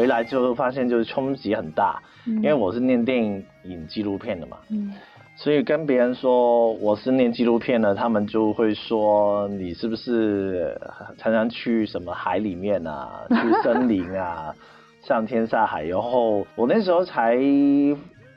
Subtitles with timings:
[0.00, 3.22] 回来就发现就是冲击很大，因为我是念电
[3.64, 4.94] 影纪录片的嘛，嗯。
[5.36, 10.74] 所以跟别人说我是念纪录片的，他们就会说你是不是
[11.18, 14.54] 常常去什么海里面啊， 去森林啊，
[15.02, 15.84] 上天下海。
[15.84, 17.38] 然后我那时候才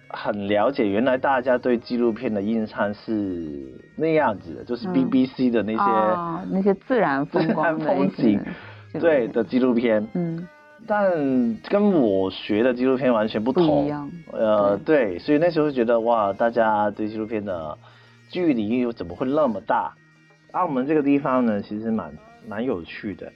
[0.10, 4.94] 很了解，原来大家对纪录片的印象是那样子的，就是嗯。
[4.94, 8.40] BBC 的那些、啊，那些自然风光的风景
[8.94, 10.06] 这个对的纪录片。
[10.14, 10.46] 嗯
[10.88, 17.78] 但跟我学的纪录片完全不不同，一样呃，对，所以那时候就觉得哇，大家对纪录片的
[18.30, 19.94] 距离又怎么会那么大？
[20.52, 22.14] 澳门这个地方呢，其实蛮
[22.48, 23.32] 蛮有趣的，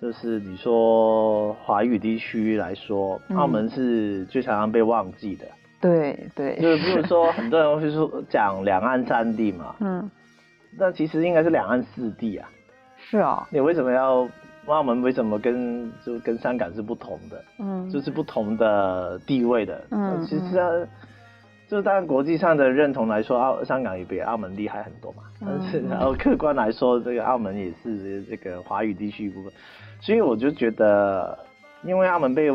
[0.00, 5.46] 就是你说华语地区来说，嗯澳门是最常常被忘记的，
[5.80, 6.56] 对对。
[6.60, 10.10] 就是比如说很多人会说讲两岸三地嘛，嗯。
[10.78, 12.48] 那其实应该是两岸四地啊，
[12.96, 13.42] 是哦。
[13.50, 14.28] 你为什么要
[14.70, 17.44] 澳门为什么跟就跟香港是不同的？
[17.58, 19.84] 嗯就是不同的地位的。
[19.90, 20.70] 嗯其实啊，
[21.68, 25.22] 就当然国际上的认同来说，澳香港也比澳门厉害很多嘛。
[25.40, 29.52] 嗯但是然后客观来说，这个澳门也是这个华语地区一部分，
[30.00, 31.38] 所以我就觉得，
[31.82, 32.50] 因为澳门被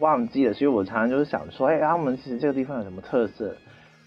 [0.00, 3.54] 忘记了，所以我常常就是想说，哎，澳门其实这个地方有什么特色？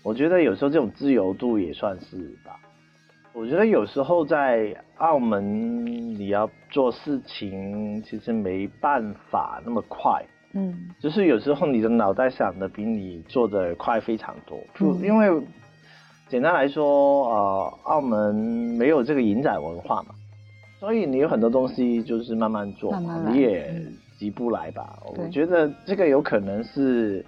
[0.04, 2.60] 我觉得有时候这种自由度也算是吧。
[3.38, 10.26] 我觉得有时候在澳门，你要做事情，其实没办法那么快。
[10.54, 14.60] 嗯就是有时候你的脑袋想的比你做的快非常多，
[15.04, 15.30] 因为
[16.28, 20.16] 简单来说，呃，澳门没有这个影展文化嘛，
[20.80, 24.98] 所以你有很多东西就是慢慢做，慢慢你也嗯急不来吧？
[25.14, 27.24] 对我觉得这个有可能是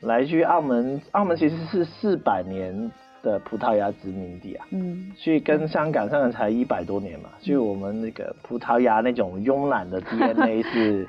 [0.00, 2.90] 来自于澳门，澳门其实是四百年
[3.22, 4.66] 的葡萄牙殖民地啊。
[4.70, 11.08] 嗯所以跟香港，香港才一百多年嘛，所以我们那个葡萄牙那种慵懒的 DNA 是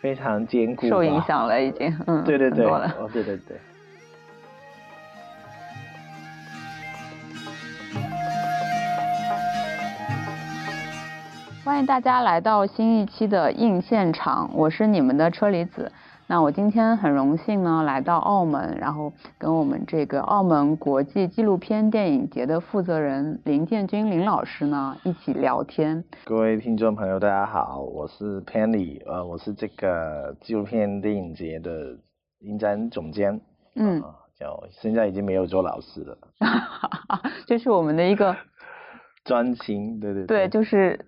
[0.00, 3.56] 非常坚固，受影响了已经嗯对对对，了哦对对对。
[11.64, 15.90] 欢迎大家来到新一期的硬现场，我是你们的车厘子。
[16.26, 26.02] 那我今天很荣幸呢，来到澳门，然后跟我们这个澳门国际纪录片电影节的负责人林建军林老师呢一起聊天。
[26.24, 31.98] 各位听众朋友，大家好，我是 Penny，呃，我是这个纪录片电影节的
[32.40, 33.38] 影展总监，
[33.76, 36.18] 嗯，啊叫现在已经没有做老师了，
[37.46, 38.34] 这是我们的一个
[39.24, 40.24] 专情，对对。
[40.24, 41.04] 对，就是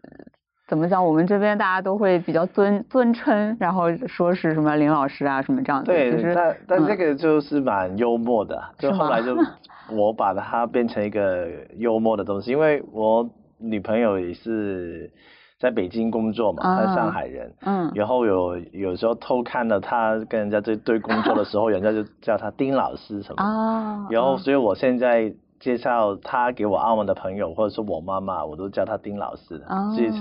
[0.67, 5.87] 怎么讲，我们这边大家都会比较尊尊称，然后说是什么林老师啊什么这样子。
[5.93, 9.37] 对，但但嗯这个就是蛮幽默的， 就是后来就
[9.95, 13.29] 我把它变成一个幽默的东西，因为我
[13.59, 15.09] 女朋友也是
[15.61, 25.33] 在北京工作嘛，她是上啊海人，嗯然后有有时候偷看了她跟人家对对工作的时候， 人家就叫她丁老师什么的，啊，然后啊所以我现在。
[25.67, 29.59] 介绍他给我澳门的朋友，或者是我妈妈，我都叫他丁老师。
[29.59, 29.93] 的，哦。
[29.93, 30.13] 所以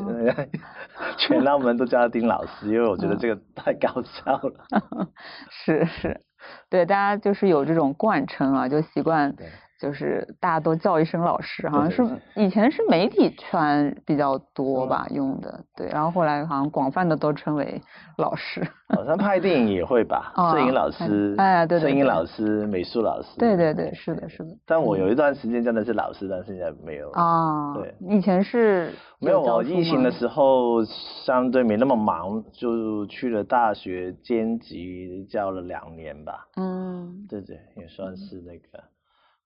[1.20, 3.18] 全澳门都叫他丁老师，因为我觉得嗯。
[3.20, 4.66] 这个太搞笑了。
[5.64, 6.20] 是是，
[6.68, 9.46] 对，大家就是有这种惯称啊，就习惯对
[9.86, 12.04] 就是大家都叫一声老师，好像是
[12.36, 17.80] 以前是媒体圈比较多嗯吧用的，对，然后后来好像广泛的都称为
[18.18, 18.68] 老师。
[18.90, 24.50] 好像拍电影也会吧， 哦摄影老师，哎对摄影老师、美术老师，对对对，是的，是的。
[24.66, 27.12] 但我有一段时间真的是老师，但现在没有。
[27.12, 30.84] 啊，对以前是没有，疫情的时候
[31.24, 36.48] 相对没那么忙，就去了大学兼职教了两年吧。
[36.56, 38.84] 嗯对对，也算是那个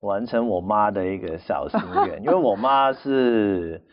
[0.02, 3.84] 完成我妈的一个小心愿， 因为我妈是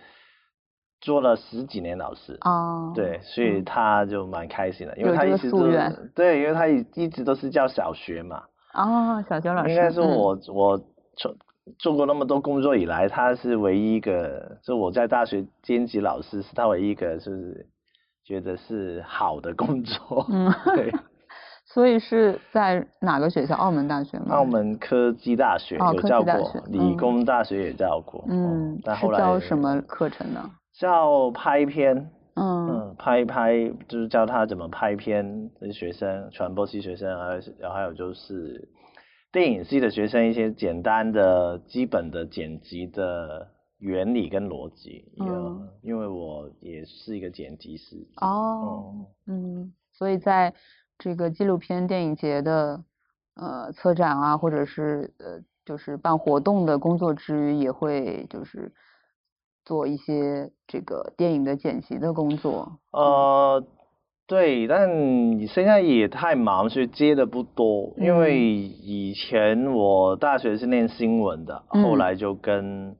[1.00, 2.38] 做了十几年老师。
[2.42, 5.68] 哦，对，所以嗯她就蛮开心的，因为她一直都
[6.14, 10.78] 对，因为她一一直都是教小学嘛，哦，小学老师，应该说嗯我、我
[11.16, 11.36] 做
[11.78, 17.66] 做过那么多工作以来，她是唯一一个，就我在大学兼职老师是她唯一一个就是
[18.24, 20.52] 觉得是好的工作，嗯。
[20.76, 20.92] 对，
[21.76, 23.54] 所以是在哪个学校？
[23.54, 24.34] 澳门大学吗？
[24.34, 30.50] 澳门科技大学有教过理嗯工大学也教过，嗯，是但后来教什么课程呢？
[30.72, 31.94] 教拍片，
[32.34, 38.66] 嗯嗯，拍拍就是教他怎么拍片，学生，传播系学生，还有还有就是
[39.30, 43.46] 电影系的学生一些简单的基本的剪辑的
[43.80, 48.94] 原理跟逻辑，也嗯因为我也是一个剪辑师，哦，
[49.26, 50.54] 嗯嗯，所以在
[50.98, 52.82] 这个纪录片电影节的
[53.34, 58.72] 呃策展啊，或者是呃就是办活动的工作之余，也会就是
[59.64, 62.78] 做一些这个电影的剪辑的工作。
[62.92, 63.64] 呃，
[64.26, 67.94] 对，但你现在也太忙，所以接的不多。
[67.98, 72.96] 因为以前我大学是念新闻的，后来就跟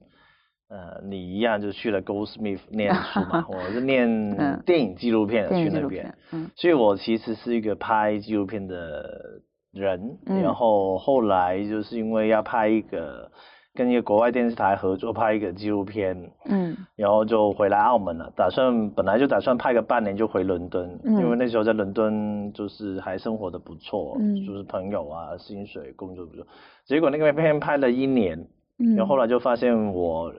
[0.68, 3.46] 呃你一样，就去了 Goldsmith 念书嘛。
[3.50, 6.14] 我是念电影纪录片的，去那边。
[6.32, 6.50] 嗯。
[6.56, 9.40] 所以我其实是一个拍纪录片的
[9.72, 13.30] 人，然后后来就是因为要拍一个。
[13.78, 26.46] 跟一个国外电视台合作拍一个纪录片，嗯，然后就回来澳门了，打算本来就打算拍个半年就回伦敦，嗯，因为那时候在伦敦就是还生活的不错，嗯，就是朋友啊，薪水工作不错，
[26.86, 28.48] 结果那个片拍了一年，
[28.78, 30.32] 嗯，然后后来就发现我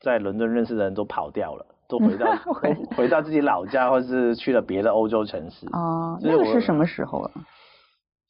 [0.00, 2.26] 在伦敦认识的人都跑掉了，都回到
[2.96, 5.66] 回到自己老家，或是去了别的欧洲城市。
[5.72, 7.30] 哦，那个是什么时候啊？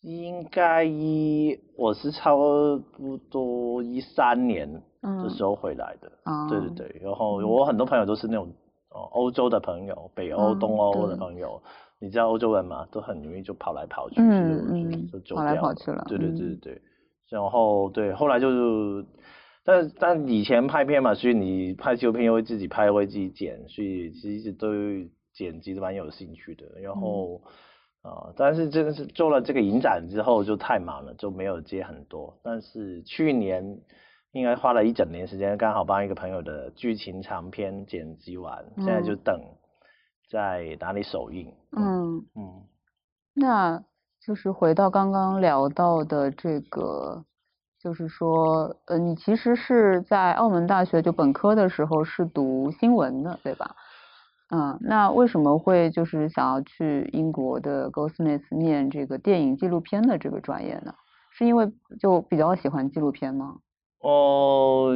[0.03, 4.73] 应该一我是差不多一三年
[5.03, 6.09] 的时候回来的，
[6.49, 8.47] 对对对，然后我很多朋友都是那种
[8.91, 11.61] 哦欧洲的朋友，北欧、东欧的朋友，
[12.01, 14.23] 你知道欧洲人嘛，都很容易就跑来跑去，
[15.11, 16.81] 就就跑来跑去了，对对对对，
[17.29, 19.05] 然后对后来就是，
[19.69, 27.43] 但但以前拍片嘛，所以你拍纪录片又会自己拍，会自己剪，所以其实对剪辑都蛮有兴趣的，然后。
[28.01, 32.39] 啊，但是真的是做了这个影展之后就太忙了，就没有接很多。
[32.45, 33.81] 但是去年
[34.31, 39.41] 应该花了一整年时间，刚好帮一个朋友的剧情长片剪辑完，现在就等
[40.31, 41.53] 在哪里首映。
[41.77, 42.63] 嗯嗯，
[43.35, 43.85] 那
[44.25, 47.25] 就是回到刚刚聊到的这个，
[47.81, 53.77] 就是说，呃，你其实是在澳门大学就本科的时候是读新闻的，对吧？
[54.51, 60.95] 嗯，那为什么会就是想要去英国的 Goldsmith 念这个电影纪录片的这个专业呢？
[61.31, 61.71] 是因为
[62.01, 63.57] 就比较喜欢纪录片吗？
[64.01, 64.93] 哦，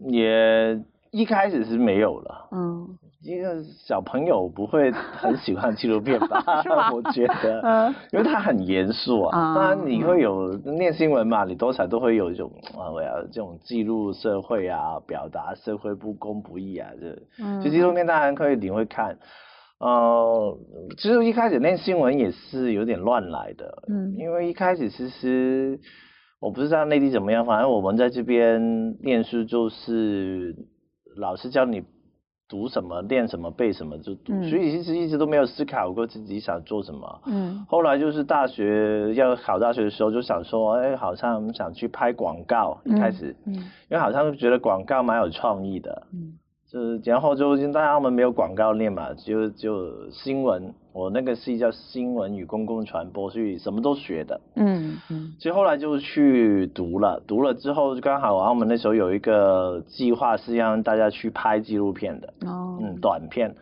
[0.00, 0.80] 也
[1.10, 2.48] 一开始是没有了。
[2.52, 2.98] 嗯。
[3.24, 6.44] 一个小朋友不会很喜欢纪录片吧？
[6.92, 9.54] 我觉得，因为他很严肃啊。
[9.54, 17.16] 当然，你会有念新闻嘛，你多少都会有一种啊，我要这种记录社会啊，表达社会不公不义啊，这。
[17.42, 19.18] 嗯就纪录片当然可以，你会看。
[19.80, 20.58] 呃，
[20.98, 23.82] 其实一开始念新闻也是有点乱来的。
[23.88, 24.14] 嗯。
[24.18, 25.80] 因为一开始其实
[26.40, 30.54] 我不知道内地怎么样，反正我们在这边念书就是
[31.16, 31.82] 老师教你。
[32.54, 37.20] 读什么练什么背什么就读，所以其实一直都没有思考过自己想做什么。
[37.26, 42.78] 嗯，后来就是大学要考大学的时候，就想说，哎，好像想去拍广告。
[42.84, 46.06] 一开始，嗯，因为好像觉得广告蛮有创意的。
[46.12, 46.38] 嗯。
[46.74, 54.40] 就是然后就因为澳门没有广告念嘛，就就新闻，我那个系叫新闻与公共传播，所以什么都学的。
[54.56, 55.32] 嗯嗯。
[55.38, 62.34] 所以后来就去读了，读了之后刚好澳门那时候有一个计划是让大家去拍纪录片的。
[62.44, 62.76] 哦。
[62.82, 63.54] 嗯，短片。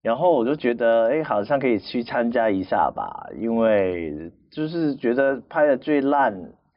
[0.00, 6.32] 然后我就觉得，哎，好像可以去参加一下吧，因为就是觉得拍的最烂，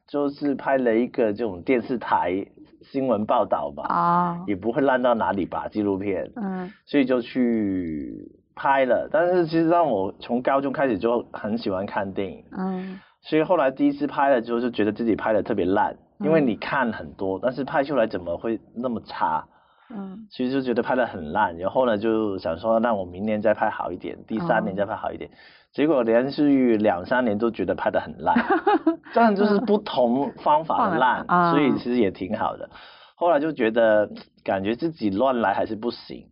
[0.08, 2.44] 就是拍了一个这种电视台。
[2.92, 8.14] 新闻报道吧，啊，也不会烂到哪里吧，纪录片，嗯，所以就去
[8.56, 9.08] 拍了。
[9.12, 19.46] 但是其实让我从高中开始就很喜欢看电影，嗯，所以后来第一次拍了之后就觉得自己拍的特别烂，因为你看很多，但是拍出来怎么会那么差？
[19.92, 25.30] 嗯，其实就觉得拍的很烂，然后呢就想说，那我明年再拍好一点，第三年再拍好一点。
[25.72, 28.36] 结果连续两三年都觉得拍的很烂，
[29.14, 32.70] 这样就是不同方法的烂，所以其实也挺好的。
[33.16, 34.10] 后来就觉得
[34.44, 36.26] 感觉自己乱来还是不行，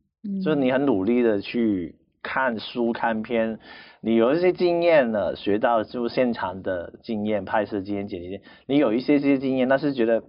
[0.43, 3.59] 就是你很努力的去看书看片，
[4.01, 10.23] 你有一些经验了，学到就现场的经验、拍摄经验、剪辑，你有一些些经验，但是觉得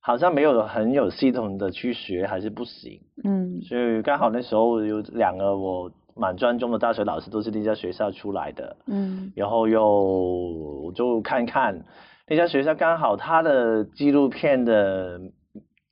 [0.00, 3.00] 好像没有很有系统的去学还是不行。
[3.22, 5.92] 嗯，所以刚好那时候有两个我。
[6.20, 11.82] 蛮专中的大学老师都是那家学校出来的，嗯，然后又就看看
[12.28, 15.18] 那家学校刚好他的纪录片的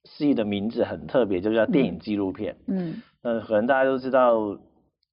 [0.04, 4.58] 系的名字很特别，就叫电影纪录片，嗯，呃，可能大家都知道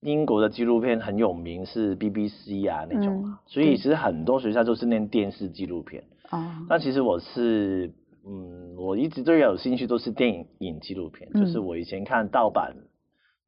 [0.01, 7.89] 英国的纪录片很有名，是 BBC 啊那种，所以其实很多学校都是念电视纪录片，哦，但其实我是，
[8.27, 12.75] 嗯，我一直最有兴趣都是电影纪录片，就是我以前看盗版。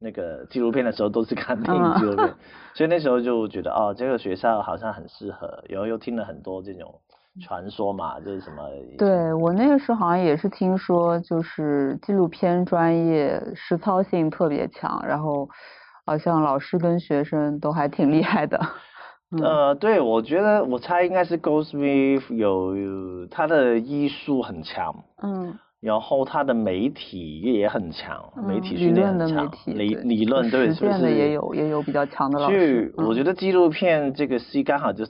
[0.00, 2.34] 那个纪录片的时候都是看电影纪录片，
[2.74, 7.00] 所以那时候就觉得哦，这个学校好像很适合，然后又听了很多这种
[7.40, 8.62] 传说嘛，就是什么。
[8.96, 15.48] 对我那个时候好像也是听说，就是纪录片专业实操性特别强，然后
[16.06, 18.60] 好像老师跟学生都还挺厉害的。
[19.42, 24.94] 呃，对，我觉得我猜应该是 Goldsmith 有他的医术很强。
[25.22, 25.58] 嗯。
[25.80, 32.92] 然后他的媒体也很强，媒体训练的很强，媒体，理理论对，实所以是践的也有也有比较强的老师。
[32.96, 35.04] 嗯我觉得纪录片这个戏刚好就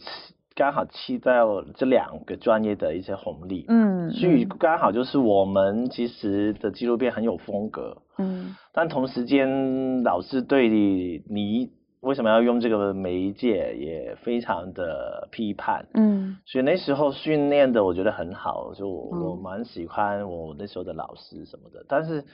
[0.54, 11.70] 刚好期到这两个专业的一些红利，嗯，所以嗯刚好就是我们其实的纪录片很有风格，嗯但同时间老师对你
[12.00, 21.84] 为什么要用这个媒介也非常的批判，嗯所以那时候训练的我觉得很好，就我嗯我蛮喜欢我那时候的老师什么的。
[21.88, 22.24] 但是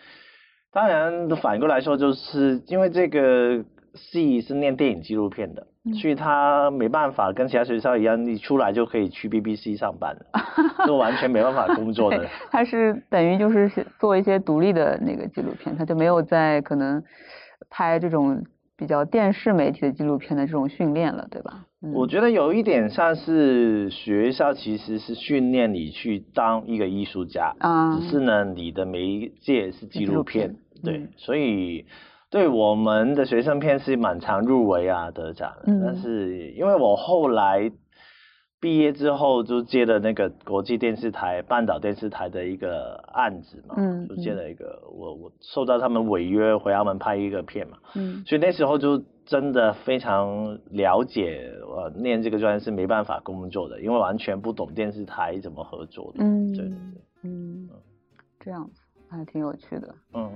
[0.72, 10.26] 当然反过来说，就是因为这个系是念电影纪录片的，嗯所以他没办法跟其他学校一样，你出来就可以去 BBC 上班了，
[10.86, 17.02] 就完全没办法工作的。，他是等于就是是做一些独立的那个纪录片，他就没有在可能
[17.70, 18.44] 拍这种
[18.76, 21.64] 比较电视媒体的纪录片的这种训练了，对吧？
[21.82, 21.92] 嗯。
[21.92, 31.08] 我觉得有一点像是学校其实是训练你去当一个艺术家，啊，只是呢，你的媒介是纪纪录录片，对，嗯。
[31.16, 31.86] 所以
[32.30, 37.70] 对我们的学生片是蛮常入围啊得奖的，但嗯是因为我后来
[38.64, 56.24] 毕业之后就接了那个国际电视台半岛电视台的一个案子嘛，嗯就接嗯了一个我我受到他们违约回澳门拍一个片嘛，嗯所以那时候就真的非常了解，我，念这个专业是没办法工作的，因为完全不懂电视台怎么合作的。
[56.24, 57.68] 嗯对对对，嗯，
[58.40, 58.80] 这样子
[59.10, 59.94] 还挺有趣的。
[60.14, 60.32] 嗯。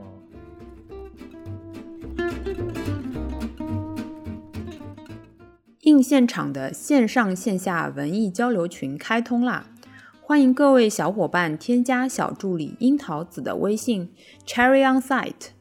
[5.88, 9.70] 映现场的线上线下文艺交流群开通啦！
[10.20, 14.10] 欢迎各位小伙伴添加小助理樱桃子的微信
[14.46, 15.52] Cherry on Site，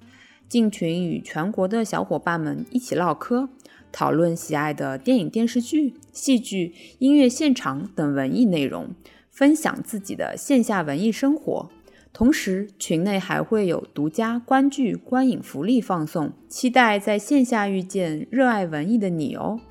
[0.49, 3.47] 进群与全国的小伙伴们一起唠嗑，
[3.93, 8.89] 讨论喜爱的电影、电视剧、戏剧、音乐现场等文艺内容，
[9.31, 11.69] 分享自己的线下文艺生活。
[12.11, 19.61] 同时，群内还会有独家观剧、观影福利放送，期待在线下遇见热爱文艺的你哦！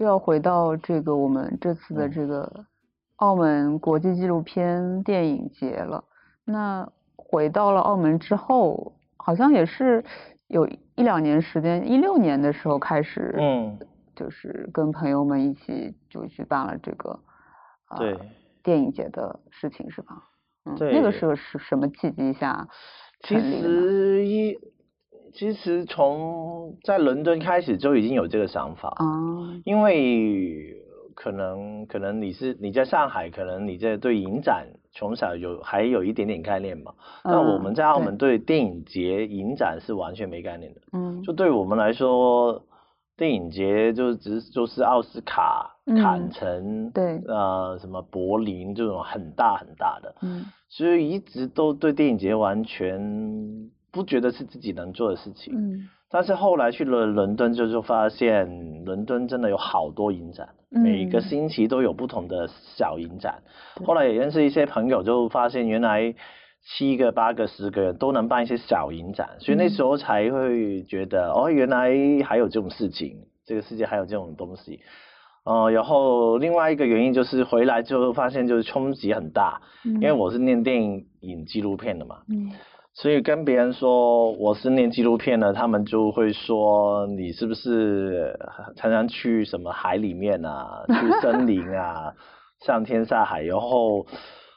[0.00, 2.64] 又要回到这个我们这次的嗯这个
[3.16, 6.02] 澳门国际纪录片电影节了。
[6.42, 10.02] 那回到了澳门之后，好像也是
[10.46, 13.78] 有一两年时间，一六年的时候开始，嗯，
[14.16, 17.20] 就是跟朋友们一起就举办了这个
[17.90, 18.18] 呃对
[18.62, 20.24] 电影节的事情，是吧？
[20.64, 22.66] 嗯，对那个时候是什么契机下
[23.22, 23.38] 其？
[23.38, 24.58] 实一
[25.32, 30.76] 其实从在伦敦开始就已经有这个想法，哦，因为
[31.14, 36.92] 可能可能你是你在上海，可能你在对影展从小有还有一点点概念嘛，
[37.24, 38.04] 那我嗯们在澳对。
[38.06, 40.80] 门对电影节影展是完全没概念的。
[40.92, 41.22] 嗯。
[41.22, 42.62] 就对我们来说，
[43.16, 47.22] 电影节就只是就是奥斯卡、坎嗯城，对。
[47.26, 50.46] 呃，什么柏林这种很大很大的，嗯。
[50.68, 52.98] 所以一直都对电影节完全
[53.92, 55.54] 不觉得是自己能做的事情。
[55.56, 63.40] 嗯但是后来去了伦敦之后，就发现伦敦真的有好多影展，每个嗯星期都有不同的小影展。
[63.76, 66.12] 对后来也认识一些朋友，就发现原来
[66.64, 71.92] 七个、八个、十个人都能办一些小影展，所以那嗯时候才会觉得、哦，原来
[72.24, 73.16] 还有这种事情，
[73.46, 74.80] 这个世界还有这种东西。
[75.44, 80.82] 呃，然后另外一个原因就是回来之后发现就是冲击很大，嗯，因为我是念电
[81.20, 82.50] 影纪录片的嘛，嗯
[82.92, 88.38] 所以跟别人说我是念纪录片的，他们就会说你是不是
[88.76, 92.12] 常常去什么海里面啊， 去森林啊，
[92.66, 93.42] 上天下海。
[93.42, 94.04] 然后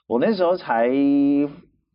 [0.08, 0.90] 我那时候才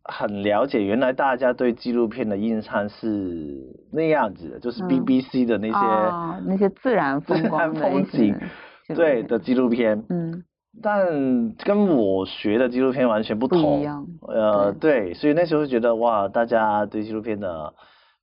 [0.03, 8.35] 很了解，原来大家对纪录片的印象是那样子的，就是嗯 BBC 的那些、啊那些自然风光的风景
[8.95, 10.03] 对的纪录片。
[10.09, 10.43] 嗯
[10.81, 17.73] 但跟我学的纪录片完全不不一同，样呃，对，所以那时候觉得哇，大家对纪录片的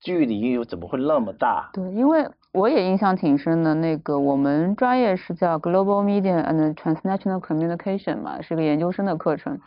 [0.01, 1.71] 距离又怎么会那么大？
[1.73, 3.75] 对，因为我也印象挺深的。
[3.75, 9.61] 那个我们专业是叫 Global Media and Transnational Communication 嘛，是个研究生的课程。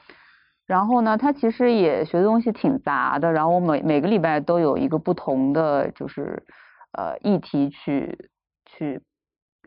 [0.65, 3.31] 然后呢，他其实也学的东西挺杂的。
[3.31, 6.43] 然后我每每个礼拜都有一个不同的就是
[6.91, 8.29] 呃议题去
[8.65, 9.01] 去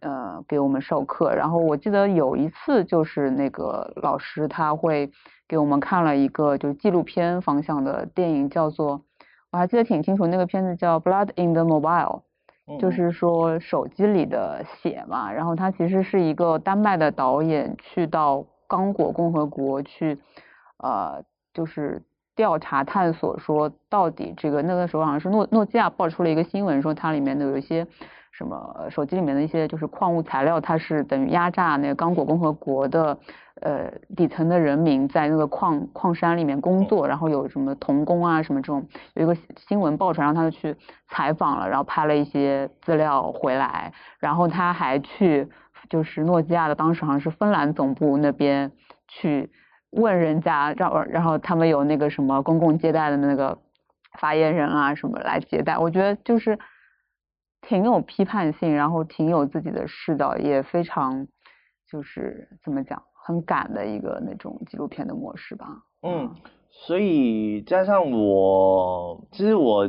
[0.02, 1.35] 呃给我们授课。
[1.35, 5.11] 然后我记得有一次就是那个老师他会
[5.49, 9.00] 给我们看了一个就是纪录片方向的电影，叫做
[9.50, 12.21] 我还记得挺清楚，那个片子叫《Blood in the Mobile》。
[12.78, 20.16] 就嗯是说手机里的血嘛，然后他其实是一个丹麦的导演去到刚果共和国去，
[20.78, 22.00] 呃，就是
[22.37, 27.85] 调查探索说到底这个那个时候好像是诺诺基亚爆出了一个新闻说它里面的有一些
[28.33, 33.17] 什么呃手机里面的一些就是矿物材料，它是等于压榨那个刚果共和国的
[33.61, 39.37] 呃底层的人民在那个矿矿山里面工作，然后有什么童工啊什么这种，有一个
[39.69, 40.75] 新闻爆出来，让他去
[41.09, 45.49] 采访了，然后拍了一些资料回来，然后他还去
[45.91, 48.73] 就是诺基亚的当时好像是芬兰总部那边
[49.09, 49.51] 去
[49.91, 53.59] 问人家，然后然后他们有那个什么公共接待的那个
[54.19, 56.59] 发言人啊什么来接待，我觉得就是
[57.62, 61.26] 挺有批判性，然后挺有自己的视角，也非常
[61.90, 65.66] 就是怎么讲，很赶的一个那种纪录片的模式吧。
[66.02, 66.35] 嗯，
[66.71, 69.88] 所以加上我，其实我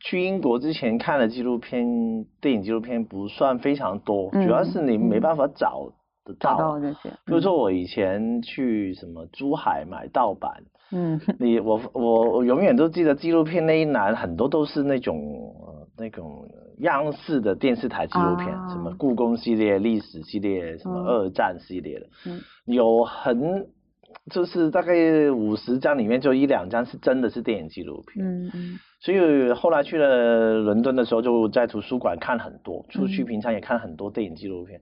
[0.00, 5.92] 去英国之前看的纪录片，电影纪录片不算非常多，嗯主要是你没办法找
[6.24, 6.58] 得找到。
[6.58, 15.16] 到这些，比如说我以前去什么珠海买盗版，嗯，你我我我永远都记得纪录片那一栏很多都是那种
[15.66, 18.68] 呃那种央视的电视台纪录片，啊。
[18.68, 21.04] 什么故宫系列、历史系列、什么嗯。
[21.06, 22.40] 二战系列的，嗯。
[22.66, 23.66] 有很
[24.30, 28.24] 就是大概五十张里面就一两张是真的是电影纪录片。
[28.24, 28.78] 嗯嗯。
[29.00, 33.26] 所以后来去了伦敦的时候，就在图书馆看很多，出去嗯。
[33.26, 34.80] 平常也看很多电影纪录片。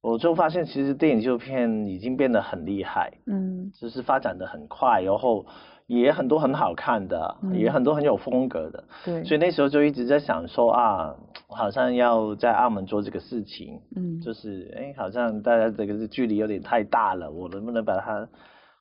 [0.00, 3.70] 我就发现，其实电影纪录片已经变得很厉害，嗯。
[3.80, 5.46] 就是发展的很快，然后
[5.92, 7.54] 也很多很好看的，嗯。
[7.54, 8.84] 也很多很有风格的。
[9.04, 11.14] 对，所以那时候就一直在想说啊，
[11.48, 14.20] 好像要在澳门做这个事情，嗯。
[14.20, 18.26] 就是哎，好像大家这个距离有点太大了，我能不能把它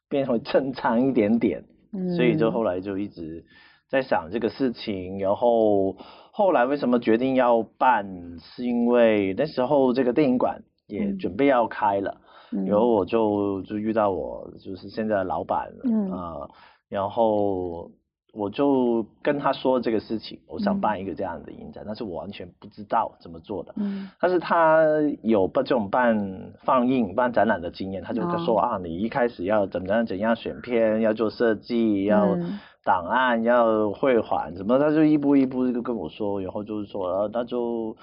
[0.10, 1.63] 变回正常一点点？
[1.94, 3.44] 嗯，所以就后来就一直
[3.89, 5.98] 在想这个事情，然后
[6.32, 8.06] 后来为什么决定要办，
[8.39, 11.18] 是因为那时候这个电影馆也嗯。
[11.18, 12.22] 准备要开了，
[12.53, 12.65] 嗯。
[12.65, 16.10] 然后我就就遇到我就是现在的老板了，嗯。
[16.12, 16.50] 呃，
[16.91, 17.89] 然后
[18.33, 23.74] 我就跟他说这个事情，我想嗯办一个这样的影展，但是我完全不知道怎么做的。
[23.77, 24.86] 嗯但是他
[25.24, 37.95] 有办这种办放映、办展览的经验，他就说、哦啊，你一开始要怎么样怎样选片，要做设计，要嗯档案，要汇款，怎么，他就一步一步就跟我说，然后就是说，呃，那就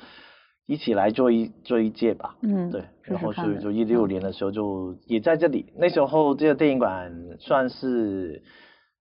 [0.67, 2.37] 一起来做一做一届吧。
[2.43, 8.43] 嗯，对，然后所以就一六嗯年的时候就也在这里，那时候这个电影馆算是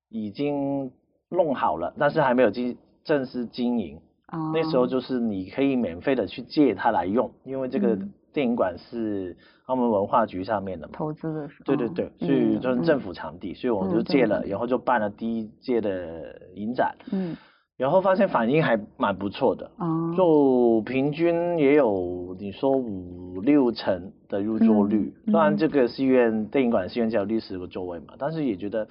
[0.09, 0.91] 已经
[1.29, 3.99] 弄好了，但是还没有经正式经营。
[4.27, 8.13] 啊，那时候就是你可以免费的去借它来用，因为这个嗯。
[8.33, 10.93] 电影馆是澳门文化局上面的嘛。
[10.93, 17.35] 投资的时候，对对对，所以就是政府，府场地，所以我们嗯就借了，然后就办了第一届的影展，嗯。
[17.77, 25.15] 然后发现反应还蛮不错的，啊，就平均也有你说五六成的入座率。
[25.25, 28.87] 嗯虽然嗯这个戏院电影馆戏院只有六十个座位嘛，但是也觉得，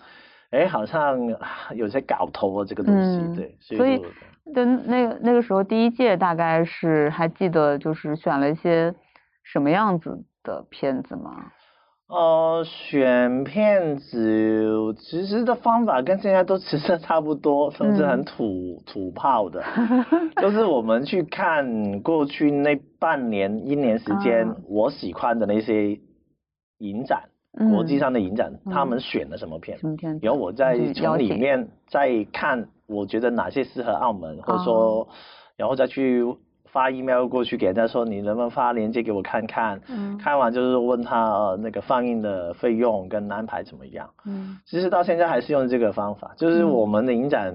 [0.51, 1.19] 哎，好像
[1.75, 8.95] 有些搞头啊这个东西，嗯对，所以所以就对，那个那个时候第一届大概是还记得就是选了一些
[9.43, 11.53] 什么样子的片子吗？
[12.09, 18.25] 呃，选片子其实的方法跟现在都 其实差不多，甚至很嗯。
[18.25, 19.65] 土、土炮的，
[20.41, 25.99] 就是我们去看过去那半年、一年时间啊，我喜欢的那些
[26.79, 27.25] 影展，
[27.73, 30.19] 国际嗯上的影展，他嗯们选了什么片，什么片？
[30.23, 34.65] 然后我再从里面再看，我觉得哪些适合澳门，或者哦。
[34.65, 35.09] 说，
[35.57, 36.23] 然后再去
[36.71, 39.81] 发 email 过去给人家说，你能不能发链接给我看看？
[39.89, 40.19] 嗯。
[40.19, 44.11] 看完就是问他、呃、那个放映的费用跟安排怎么样。
[44.27, 44.59] 嗯。
[44.67, 46.71] 其实到现在还是用这个方法，就是嗯。
[46.71, 47.55] 我们的影展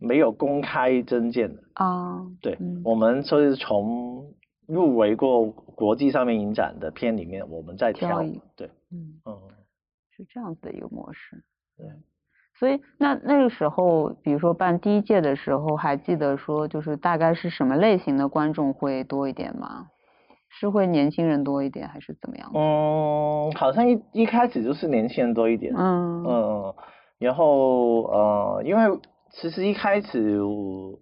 [0.00, 2.82] 没有公开征件的，啊，对，嗯。
[2.84, 4.24] 我们就是从
[4.66, 9.48] 入围过国际上面影展的片里面，我们再挑挑，对，嗯嗯，
[10.10, 11.42] 是这样子的一个模式。
[11.76, 11.86] 对。
[12.58, 19.86] 所以那那个时候，比如说办第一届的时候，还记得说就是大概是什么类型的观众会多一点吗？
[20.52, 22.50] 是会年轻人多一点，还是怎么样？
[22.54, 26.74] 嗯，好像一一开始就是年轻人多一点，嗯嗯，
[27.18, 29.00] 然后呃，因为
[29.30, 30.98] 其实一开始我，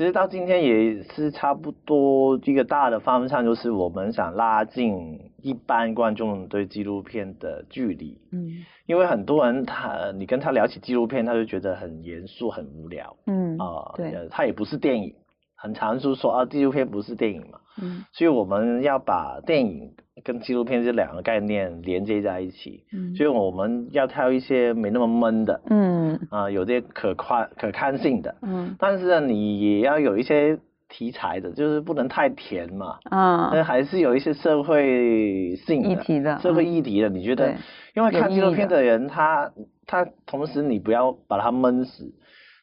[0.00, 8.64] 其实到今天也是差不多一个大的方向，就是我们想拉近一般观众对纪录片的距离，嗯。
[8.86, 13.14] 因为很多人他你跟他聊起纪录片，他就觉得很严肃、很无聊。
[13.26, 14.10] 嗯啊，对。
[14.12, 15.14] 呃他也不是电影，
[15.60, 18.04] 很常就说啊纪录片不是电影嘛，嗯。
[18.12, 19.92] 所以我们要把电影
[20.24, 22.84] 跟纪录片这两个概念连接在一起。
[22.92, 23.14] 嗯。
[23.14, 26.18] 所以我们要挑一些没那么闷的，嗯。
[26.30, 28.74] 啊、有点可看可看性的，嗯。
[28.78, 37.08] 但是呢，你也要有一些题材的，就是不能太甜嘛，那啊还是有一些社会性的议题的社会嗯议题的。
[37.08, 37.54] 你觉得，
[37.94, 38.76] 因为看纪录片的。
[38.76, 39.52] 的人，他
[39.86, 42.12] 他同时你不要把他闷死，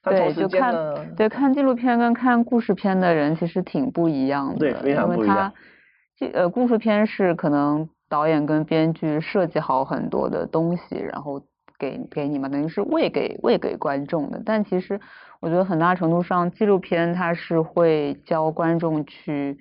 [0.02, 5.54] 他对同时就看间呢，对，看纪录片跟看故事片的人其实挺不一样的，对非常因为他不一样
[6.18, 11.42] 这呃故事片是可能导演跟编剧设计好很多的东西，然后
[11.78, 14.42] 给给你嘛，等于是喂给喂给观众的。
[14.46, 15.00] 但其实
[15.40, 19.58] 我觉得很大程度上，纪录片它是会教观众去。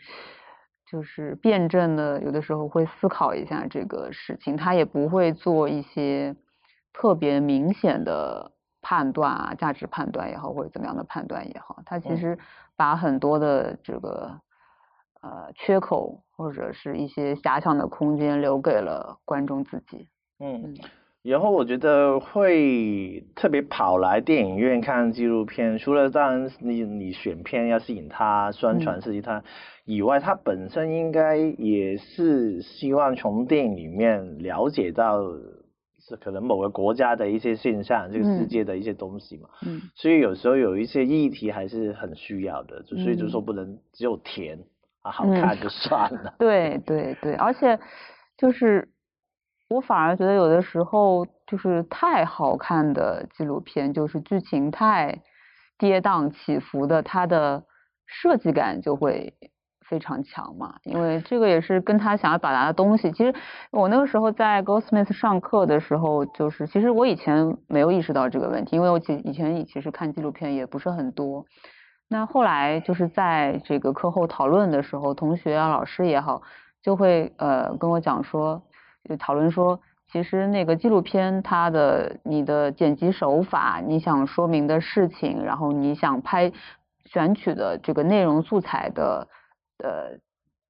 [0.89, 6.37] 就是辩证的，有的时候会思考一下这个事情，他也不会做一些
[6.93, 8.53] 特别明显的
[8.89, 12.39] 判断啊，价值判断也好，或者怎么样的判断也好，他其实
[12.77, 14.41] 把很多的这个
[15.23, 20.07] 呃缺口或者是一些遐想的空间留给了观众自己。
[20.39, 20.73] 嗯。
[21.25, 29.43] 然后我觉得会特别跑来电影院看纪录片，除了当然你你选片要吸引他宣传刺激他
[29.85, 35.66] 以外，他本身应该也是希望从电影里面了解到是
[36.21, 39.49] 可能某个国家的一些现象，这个世界的一些东西嘛。
[39.67, 39.81] 嗯。
[39.95, 44.59] 所以有时候有一些议题还是很需要的，就所以就说不能只有甜
[45.03, 46.35] 啊好看就算了。
[46.39, 47.81] 对对对，而且
[48.37, 48.89] 就是。
[49.69, 55.23] 我反而觉得有的时候就是太好看的纪录片，就是剧情太
[55.77, 57.65] 跌宕起伏的，它的
[58.07, 59.35] 设计感就会
[59.89, 60.75] 非常强嘛。
[60.85, 63.11] 因为这个也是跟他想要表达的东西。
[63.13, 63.35] 其实
[63.71, 71.45] 我那个时候在 Goldsmith 上课的时候，就是其实我以前没有意识到这个问题，因为我以以前其实看纪录片也不是很多。
[72.09, 76.43] 那后来就是在这个课后讨论的时候，同学啊、老师也好，
[76.83, 78.63] 就会呃跟我讲说。
[79.09, 79.79] 就讨论说，
[80.11, 86.51] 其实那个纪录片它的你的剪辑手法，你想说明的事情，然后你想拍
[87.05, 89.29] 选取的这个内容素材的
[89.83, 90.19] 呃，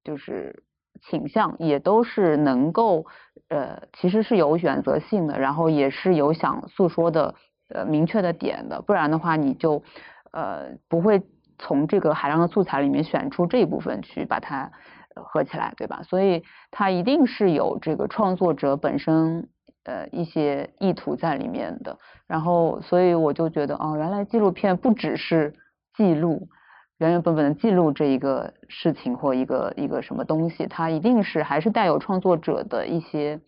[0.03, 0.63] 就是
[1.01, 3.05] 倾向也都是能够
[3.49, 7.35] 呃，其实是有选择性的，然后也是有想诉说的
[7.69, 9.83] 呃明确的点的，不然的话你就
[10.31, 11.21] 呃不会
[11.57, 14.71] 从这个海量的素材里面选出这一部分去把它。
[15.19, 16.03] 合起来，对吧？
[16.03, 19.49] 所以它一定是有这个创作者本身
[19.83, 21.97] 呃一些意图在里面的。
[22.27, 25.55] 然后，所以我就觉得，哦，原来纪录片不只是
[25.95, 26.47] 记录
[26.97, 33.39] 原原本本的记录这一个事情或一个一个什么东西，它一定是还是带有创作者的一些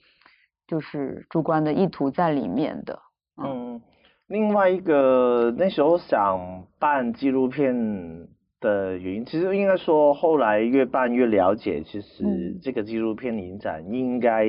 [0.67, 2.99] 就是主观的意图在里面的。
[3.41, 3.81] 嗯，
[4.27, 8.27] 另外一个那时候想办纪录片。
[8.61, 14.45] 的原因，其实应该说，后来越办越了解，其实这个纪录片影展应该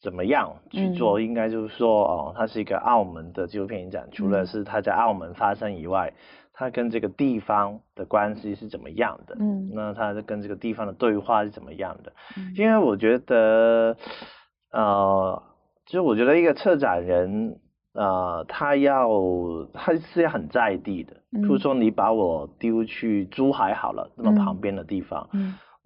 [0.00, 1.20] 怎么样去做？
[1.20, 6.12] 应该就是说，哦，它是一个澳门的纪录片影展，除了是它在澳门发生以外，
[6.56, 9.36] 它跟这个地方的关系是怎么样的？
[9.38, 12.12] 嗯，那他跟这个地方的对话是怎么样的？
[12.56, 13.96] 因为我觉得，
[14.72, 15.42] 呃，
[15.84, 17.60] 其实我觉得一个策展人。
[17.98, 19.08] 呃，他要
[19.72, 25.26] 他是要很在地的，比如说你把我丢去珠海好了，那么旁边的地方，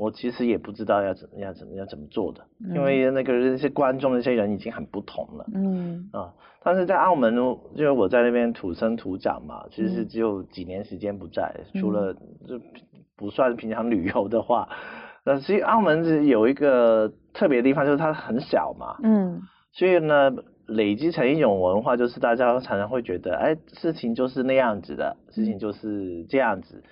[0.00, 2.40] 我其实也不知道要怎么样怎么样怎么做的，
[2.74, 6.08] 因为那个那些观众那些人已经很不同了，嗯。
[6.12, 6.32] 啊，
[6.64, 7.34] 但是在澳门，
[7.74, 12.14] 因为我在那边土生土长嘛，其实只有几年时间不在，除了
[12.48, 12.58] 就
[13.16, 14.68] 不算平常旅游的话，
[15.24, 20.32] 那其实澳门是有一个特别的地方，就是它很小嘛，嗯，所以呢。
[20.70, 26.84] 累积成一种文化，就是大家常常会觉得，哎，事情就是那样子的，事情就是这样子，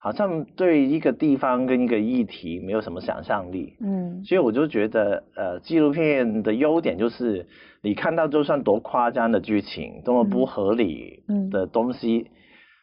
[0.00, 3.76] 好像对一个地方跟一个议题没有什么想象力。
[3.80, 7.46] 嗯，所以我就觉得，呃，纪录片的优点就是，
[7.82, 12.30] 你看到就算多夸张的剧情，多么不合理的东西，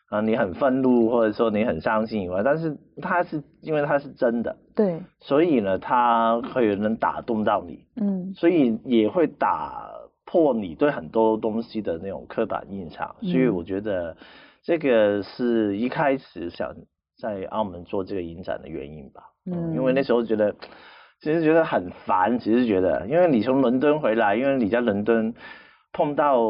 [0.09, 7.79] 啊，你很愤怒或者说你很伤心以外，但是它是因为它是真的，对，所以呢，它会能打动到你。
[7.99, 9.91] 嗯，所以也会打。
[10.29, 14.17] 破你对很多东西的那种刻板印象，所以我觉得
[14.61, 16.75] 这个是一开始想
[17.17, 19.23] 在澳门做这个影展的原因吧。
[19.45, 20.53] 嗯，因为那时候觉得
[21.21, 25.33] 其实觉得很烦，其实觉得因为你从伦敦回来，因为你在伦敦
[25.93, 26.41] 碰到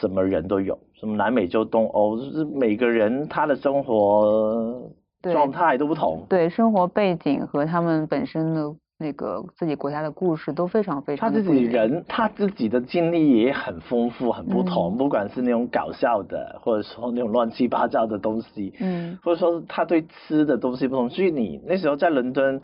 [0.00, 8.74] 什么人都有，什么南美洲、东欧，就是每个人他的生活状态都不同，对生活背景和他们本身的。
[8.98, 11.28] 那个自己国家的故事都非常非常。
[11.28, 14.96] 他自己人，他自己的经历也很丰富，很不同。
[14.96, 21.10] 不管是那种搞笑的，或者说那种乱七八糟的东西，嗯，或者说他对吃的东西不同。
[21.10, 22.60] 所以你那时候在伦敦，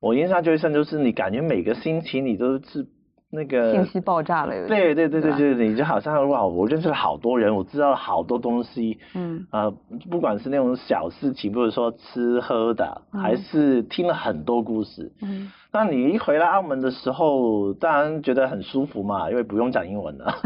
[0.00, 2.88] 我印象最深就是你感觉每个星期你都是
[3.36, 9.46] 那个信息爆炸了，对对对对对，你就好像哇，我认识了好多人，我知道了好多东西，嗯。
[9.52, 9.70] 呃，
[10.10, 15.12] 不管是那种小事情，比如说吃喝的，还嗯是听了很多故事。
[15.22, 20.34] 嗯，那你一回来澳门的时候，当然觉得很舒服嘛，因为不用讲英文了，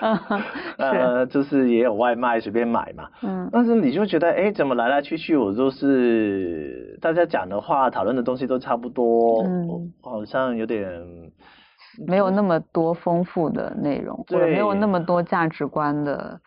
[0.76, 3.08] 是，呃，就是也有外卖随便买嘛。
[3.22, 3.48] 嗯。
[3.52, 9.92] 但是你就觉得，哎，怎么来来去去，我都是大家讲的话、讨论的东西都差不多，嗯。
[10.02, 11.02] 好像有点
[12.06, 16.40] 没有那么多丰富的内容，或者没有那么多价值观的，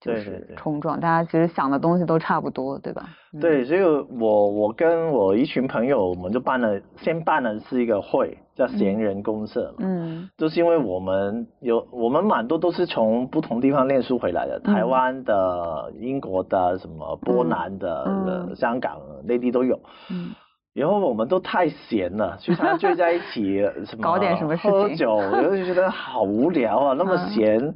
[0.00, 0.98] 就是冲撞。
[0.98, 3.08] 大家其实想的东西都差不多，对吧？
[3.34, 9.74] 嗯对，所以我我跟我一群朋友，我们就办了，先办的是一个会，叫闲人公社。
[9.78, 19.80] 嗯就是因为我们有，我们蛮多都是从不同地方念书回来的，台湾的、英国的、什么波兰的、香港、内地都有。
[20.10, 20.32] 嗯
[20.74, 27.74] 然后我们都太闲了， 经常聚在一起， 什么搞点什么事情喝酒，然后就觉得好无聊啊，那么 嗯闲，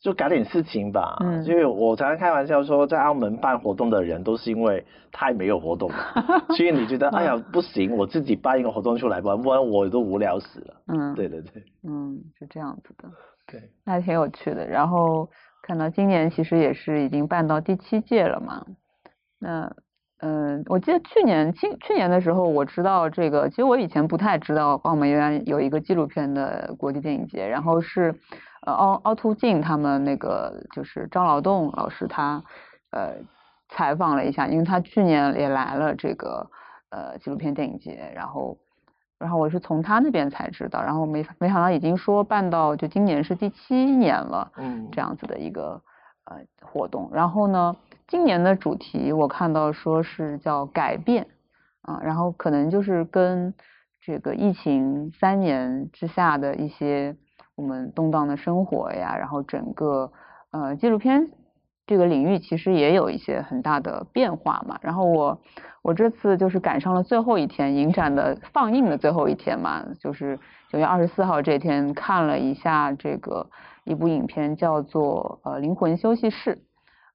[0.00, 1.16] 就搞点事情吧。
[1.20, 5.96] 嗯所以我常常开玩笑说，在澳门办活动的人都是因为太没有活动了，
[6.56, 10.74] 所以你觉得哎呀不行，我自己办一个活动出来吧，不然我都无聊死了。
[10.86, 13.08] 嗯，对对对嗯，是这样子的，
[13.50, 14.64] 对，那还挺有趣的。
[14.68, 15.28] 然后
[15.62, 18.64] 看到今年其实也是已经办到第七届了嘛，
[19.40, 19.72] 那。
[20.20, 28.14] 嗯，我记得去年去去年的时候，我知道这个，其实我以前不太知道澳门原来有一个纪录片的国际电影节，然后是
[28.62, 32.42] 呃凹凹凸镜他们那个就是张劳动老师他
[32.92, 33.12] 呃
[33.68, 36.48] 采访了一下，因为他去年也来了这个
[36.88, 38.56] 呃纪录片电影节，然后
[39.18, 45.80] 然后我是从他那边才知道，然后没没想到已经说办到就今年是第七年了，嗯，这样子的一个
[46.24, 47.10] 呃活动。
[47.12, 47.76] 然后呢，
[48.08, 51.26] 今年的主题我看到说是叫改变
[51.82, 53.52] 啊，然后可能就是跟
[54.00, 57.16] 这个疫情三年之下的一些
[57.56, 60.12] 我们动荡的生活呀，然后整个
[60.52, 61.28] 呃纪录片
[61.84, 64.78] 这个领域其实也有一些很大的变化嘛。
[64.82, 65.40] 然后我
[65.82, 70.38] 我这次就是赶上了最后一天影展的放映的最后一天嘛，就是
[70.68, 73.50] 九月二十四号这天看了一下这个
[73.82, 76.54] 一部影片，叫做呃《灵魂休息室》。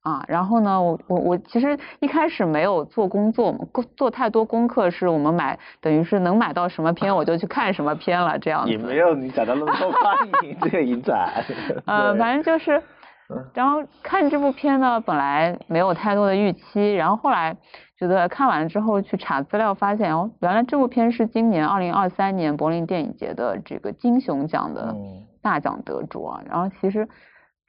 [0.01, 8.71] 啊，然后呢，我我我其实一开始没有做工作，工做太多功课，是我们买等于是能买到什么片我就去看什么片了，这样子。
[8.71, 11.43] 也没有你讲的那么受欢迎这个影展。
[11.85, 12.81] 呃，反正就是
[13.29, 17.55] 嗯，然后看这部片呢，本来没有太多的预期，然后后来
[17.99, 26.41] 觉得看完之后去查资料，发现哦，原来这部片是今年二零二三年柏林电影节的这个金熊奖的嗯大奖得主啊。
[26.49, 27.07] 然后其实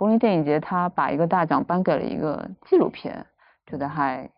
[0.02, 3.24] 柏林电影节他把一个大奖颁给了一个纪录片，
[3.70, 4.28] 觉得还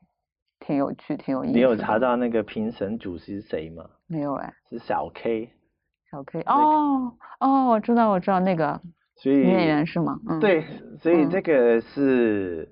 [0.60, 1.54] 挺有趣，挺有意思。
[1.54, 1.98] 你有查？
[1.98, 3.82] 到那个评审主席是谁吗？
[4.06, 5.48] 没有哎，是小 K，
[6.10, 8.78] 小 K 哦哦，我知道我知道那个
[9.16, 10.18] 所以女演员是吗？
[10.28, 10.66] 嗯，，对，
[11.00, 12.70] 所以嗯这个是、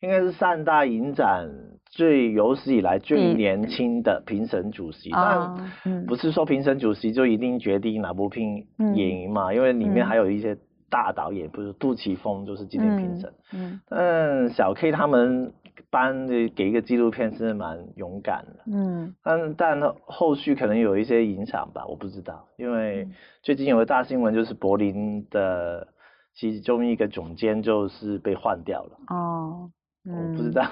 [0.00, 1.48] 应该是三大影展
[1.86, 10.58] 最有史以来最年轻的评审主席，啊但嗯不是说评审主席就一定决定哪部片嗯赢嘛，因为里面嗯还有一些
[10.92, 15.50] 大导演，不是杜琪峰就是今年评审，嗯但小 K 他们
[15.90, 18.62] 班的给一个纪录片是蛮勇敢的。
[18.70, 19.14] 嗯。
[19.22, 23.14] 但但后续可能有一些影响吧，我不知道，因为嗯。
[23.42, 25.88] 最近有个大新闻，就是柏林的
[26.34, 29.16] 其中一个总监就是被换掉了，哦，
[29.64, 29.72] 嗯，
[30.04, 30.64] 我不知道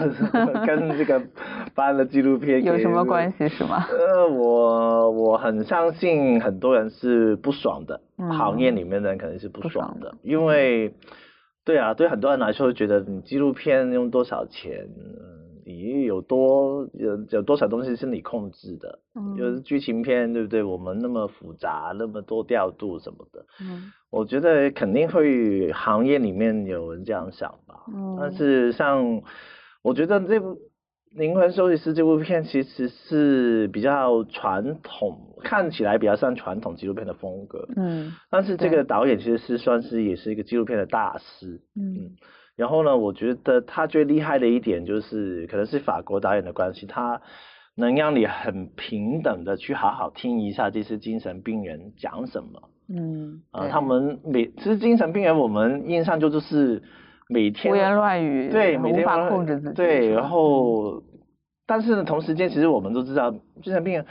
[0.66, 1.22] 跟 这个
[1.74, 3.48] 翻了纪录片有什么关系。
[3.48, 3.84] 是吗？
[3.88, 10.92] 呃，我我很相信很多人是不爽的，嗯行业里面的人肯定是不不爽的，爽的因为，
[11.64, 14.88] 对啊，对很多人来说，觉得你纪录片用多少钱，
[15.66, 20.62] 嗯你有多有有多少东西是你控制的，嗯就是剧情片，对不对？
[20.62, 27.84] 我们那么复杂，那么多调度什么的，嗯我觉得肯定会行业里面有人这样想吧。
[27.94, 29.22] 嗯但嗯是像
[29.82, 30.54] 我觉得这部
[31.12, 37.68] 《灵魂休息室》这部片其实是比较传统，看起来比较像传统纪录片的风格。
[37.76, 41.60] 嗯但是这个导演其实是算是也是一个纪录片的大师。
[41.74, 42.16] 嗯
[42.60, 47.22] 然后呢，我觉得他最厉害的一点就是，可能是法国导演的关系，他
[47.74, 52.68] 能让你很平等的去好好听一下这些精神病人讲什么。
[52.90, 56.82] 嗯，啊、对他们每其实精神病人，我们印象就就是
[57.30, 61.02] 每天胡言乱语，对，无法每天都控制自己，对，然后，
[61.66, 63.30] 但是呢，同时间其实我们都知道，
[63.62, 64.04] 精神病人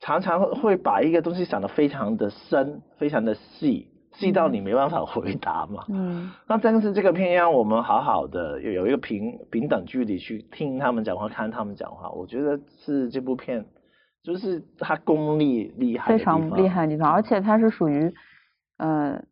[0.00, 3.86] 常常会会把一个东西想得非常的深，非常的细，
[4.18, 5.84] 细到你没办法回答嘛。
[5.88, 13.64] 嗯那但是这个片让我们好好的有有一个平平等距离去听他们讲话，看他们讲话，我觉得是这部片
[14.22, 18.12] 就是他功力厉害非，常厉害的地方，而且它是属于
[18.78, 19.26] 嗯，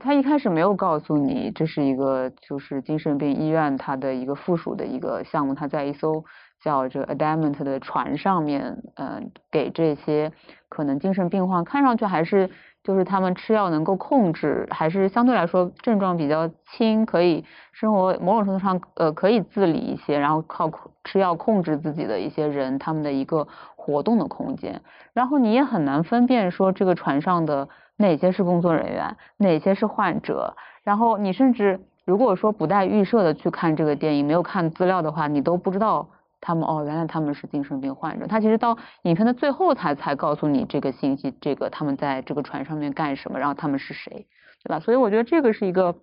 [0.00, 6.24] 他一开始没有告诉你这是一个就是精神病医院它的一个附属的一个项目，他在一艘
[6.62, 10.32] 叫这 Adamant 的船上面，嗯，给这些
[10.68, 12.48] 可能精神病患看上去还是。
[12.88, 20.70] 就是他们吃药能够控制，还是相对来说症状比较轻，可以生活某种程度上呃可以自理一些，然后靠
[21.04, 23.46] 吃药控制自己的一些人，他们的一个
[23.76, 24.80] 活动的空间。
[25.12, 30.56] 然后你也很难分辨说这个船上的哪些是工作人员，哪些是患者。
[30.82, 36.08] 然后你甚至如果说不带预设的去看这个电影，没有看资料的话，你都不知道。
[36.40, 38.26] 他们哦，原来他们是精神病患者。
[38.26, 44.26] 他其实到影片的最后才才告诉你这个信息，这个他们在这个船上面干什么，然后他们是谁，
[44.62, 44.78] 对吧？
[44.78, 45.96] 所以我觉得这个是一个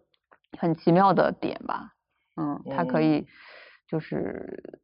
[0.60, 1.94] 很奇妙的点吧。
[2.36, 3.26] 嗯，他可以
[3.88, 4.80] 就是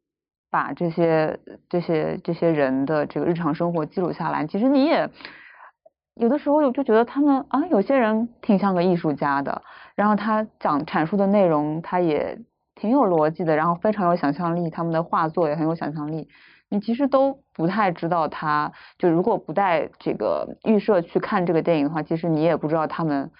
[0.50, 1.38] 把这些
[1.68, 4.46] 这些这些人的这个日常生活记录下来。
[4.46, 5.10] 其实你也
[6.14, 9.62] 有的时候就觉得他们啊，有些人挺像个艺术家的，
[9.94, 12.38] 然后他讲阐述的内容，他也。
[12.82, 16.28] 挺有逻辑的，然后非常有想象力，他们的画作也很有想象力。
[16.68, 23.30] 你其实都不太知道，他就如果不带这个预设去看这个电影的话，其实你也不知道他们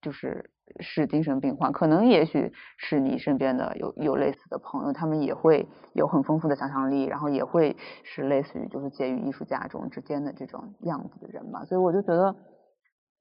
[0.00, 1.70] 就是是精神病患。
[1.70, 11.66] 可能也许是你身边的有有类似的朋友，他们也会有很丰富的想象力，然后也会是类似于就是介于艺术家这种之间的这种样子的人吧。
[11.66, 12.34] 所以我就觉得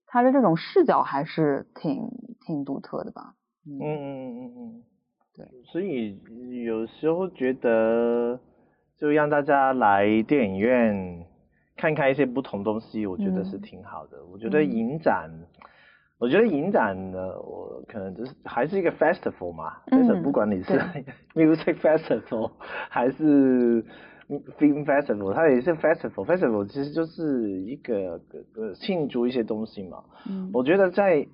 [0.07, 2.07] 他的这种视角还是挺
[2.47, 3.33] 挺独特的吧。
[3.67, 4.83] 嗯嗯嗯嗯。
[5.33, 6.19] 对，所以
[6.65, 8.37] 有时候觉得，
[8.97, 11.25] 就让大家来电影院
[11.77, 14.17] 看看一些不同东西，我觉得是挺好的。
[14.29, 15.31] 我觉得影展，
[16.19, 20.73] 我觉得影展呢，我可能就是还是一个 festival 嘛，就是不管你是
[21.33, 22.51] music festival
[22.89, 23.81] 还是
[24.59, 26.25] film festival，它也是 festival。
[26.25, 28.19] festival 其实就是一个
[28.55, 30.03] 呃庆祝一些东西嘛。
[30.29, 31.25] 嗯，我觉得在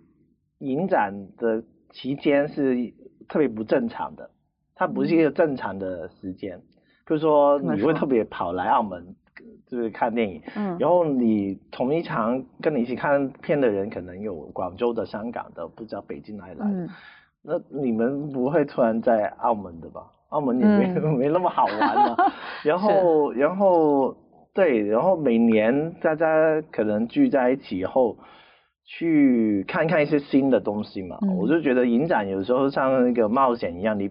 [0.60, 2.94] 影展的期间是。
[3.28, 4.30] 特别不正常的，
[4.76, 6.60] 它不是一个正常的时间。
[7.06, 9.16] 比如说，你会特别跑来澳门，
[9.66, 16.90] 就是看电影，嗯，然后你同一场跟你一起看片的人，可能有广州的、香港的，不知道北京哪里来的。
[17.42, 20.06] 那你们不会突然在澳门的吧？
[20.30, 22.18] 澳门也没 没那么好玩 嘛。
[22.64, 24.14] 然后，然后
[24.54, 28.18] 对，然后每年大家可能聚在一起以后。
[28.90, 34.10] 去看看一些新的东西嘛，我就觉得影展有时候像那个冒险一样，你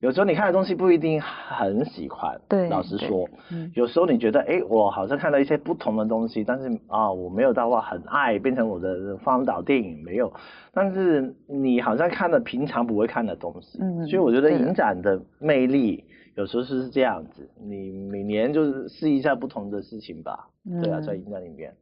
[0.00, 3.72] 有时候你看的东西不一定很喜欢，对，老实说，嗯。
[3.74, 10.30] 有时候你觉得哎，我好像看到一些不同的东西，但是啊，我没有到话很爱变成我的荒岛电影没有，
[10.74, 20.48] 但是你好像看了平常不会看的东西，嗯，所以我觉得影展的魅力有时候是这样子，你每年就是试一下不同的事情吧，
[20.82, 21.72] 对啊，在影展里面。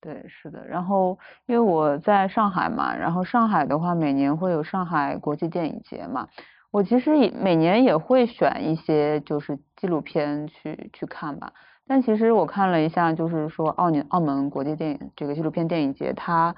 [0.00, 0.66] 对，是的。
[0.66, 6.26] 然后因为我在上海嘛，然后上海的话每年会有上海国际电影节嘛，
[6.70, 11.52] 我其实也每年也会选一些就是纪录片去去看吧。
[11.86, 16.54] 但其实我看了一下，就是说澳年澳门国际电影这个纪录片电影节，它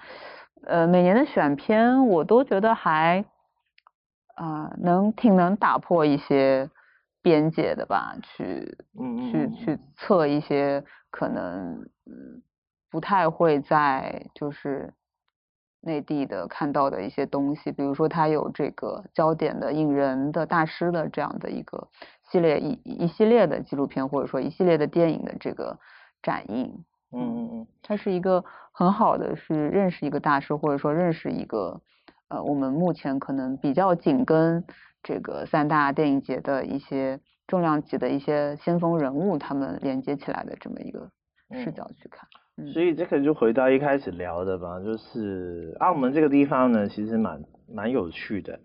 [0.65, 3.25] 呃每年的选片我都觉得还
[4.37, 6.71] 啊能挺能打破一些
[7.23, 8.77] 边界的吧，去
[9.33, 12.41] 去去测一些可能嗯。
[12.93, 14.93] 不太会在就是
[15.81, 21.89] 内地的看到的一些东西，比如说它有这个焦点的引人的大师的这样的一个
[22.31, 25.79] 系列一一系列的纪录片，或者说一系列的电影的这个
[26.23, 26.85] 展映。
[27.13, 31.81] 嗯嗯嗯，它是一个很好的是认识一个大师，或者说认识一个
[32.29, 34.63] 呃我们目前可能比较紧跟
[35.03, 41.11] 这个三大电影节的一些重量级的一些先锋人物，他们连接起来的这么一个
[41.55, 42.29] 视角去看。
[42.73, 48.61] 所以这个就回到一开始聊的吧，就是澳门这个地方呢，其实蛮蛮有趣的。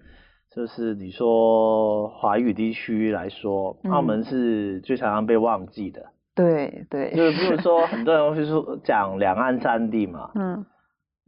[0.53, 6.05] 就是你说华语地区来说，澳门是最常常被忘记的。
[6.35, 7.13] 对对。
[7.15, 10.65] 就是比如说很多人会说讲两岸三地嘛，嗯，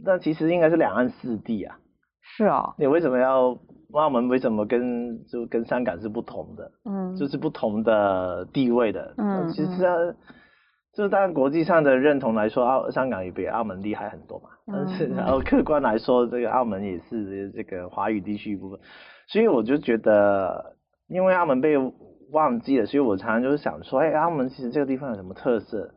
[0.03, 1.77] 但其实应该是两岸四地啊。
[2.21, 2.75] 是啊。
[2.77, 3.57] 你为什么要
[3.93, 4.27] 澳门？
[4.27, 6.71] 为什么跟就跟香港是不同的？
[6.83, 7.15] 嗯。
[7.15, 9.13] 就是不同的地位的。
[9.17, 9.47] 嗯。
[9.49, 10.15] 其实。
[10.99, 14.49] 就是当然，国际上的认同来说，澳香港也比澳门厉害很多嘛。
[14.67, 18.77] 但是，然后客观来说，这个澳门也是这个华语地区一部分。
[19.25, 20.75] 所以我就觉得，
[21.07, 21.77] 因为澳门被
[22.31, 25.89] 忘记了，所以我常常就是想说，哎，澳门其实这个地方有什么特色？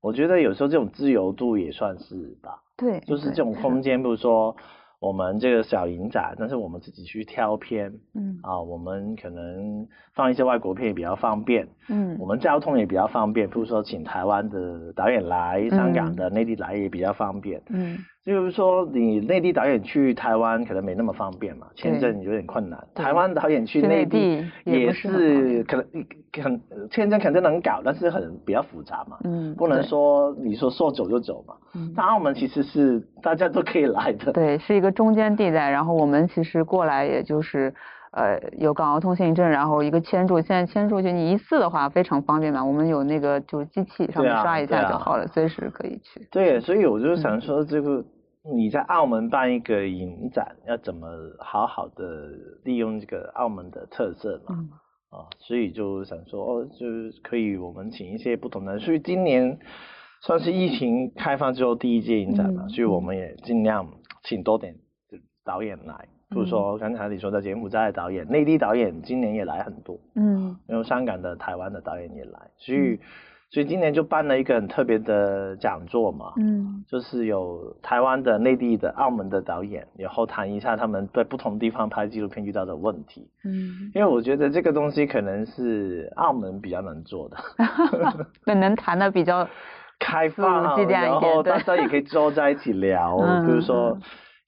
[0.00, 2.60] 我觉得有时候这种自由度也算是吧。
[2.76, 2.98] 对。
[3.06, 4.56] 就是这种空间，比如说。
[5.00, 17.98] 我们这个小影展，但是我们自己去挑片，嗯，啊，我们可能放一些外国片也比较方便，嗯，我们交通也比较方便，比如说请台湾的导演来，香港的内地来也比较方便，嗯，
[18.28, 22.78] 就是说，你内地导演去台湾可能没那么方便嘛，签证有点困难。
[22.94, 25.86] 台湾导演去内地也是可能
[26.44, 26.60] 很
[26.90, 29.16] 签证肯定能搞，但是很比较复杂嘛。
[29.24, 31.54] 嗯，不能说你说说走就走嘛。
[31.74, 34.32] 嗯，那澳门其实是大家都可以来的。
[34.32, 35.70] 对，是一个中间地带。
[35.70, 37.72] 然后我们其实过来也就是。
[38.10, 46.26] 呃，有港澳通行证，然后一个签注，现在签注就你一次的话非常方便嘛，我们有那个就是机器上面刷一下就好了，随时可以去。
[46.30, 48.02] 对，所以我就想说，这个
[48.54, 52.30] 你在澳门办一个影展，要怎么好好的
[52.64, 54.68] 利用这个澳门的特色嘛？
[55.10, 59.58] 啊，所以就想说，哦，就是可以我们请一些不同的，所以今年
[60.20, 63.88] 算是疫情开放之后第一届影展嘛，所以我们也尽量
[64.24, 64.74] 请多点
[65.44, 66.08] 导演来。
[66.30, 73.00] 比如说刚才你说的柬埔寨导演、内地导演，今年也来很多，嗯，有香港的、台湾的导演也来，所以
[73.50, 87.36] 所以今年就办了一个很特别的讲座嘛，嗯，就是有台湾的、内地的、澳门的导演，然后谈一下他们在不同地方拍纪录片遇到的问题，嗯，因为我觉得这个东西可能是澳门比较能做的，
[88.44, 89.48] 更能谈的比较
[89.98, 93.98] 开放，然后大家也可以坐在一起聊， 比如说。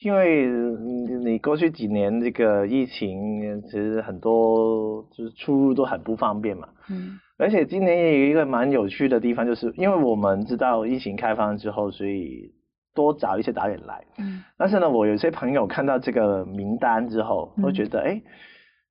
[0.02, 6.66] 因为你你过去几年这个疫情，其实很多就是出入都很不方便嘛。
[6.88, 7.20] 嗯。
[7.40, 12.52] 而且今年也有一个蛮有趣的地方，就是因为我们知道疫情开放之后，所以
[12.94, 14.04] 多找一些导演来。
[14.18, 14.44] 嗯。
[14.58, 18.20] 但是呢，我有些朋友看到这个名单之后，会觉得哎，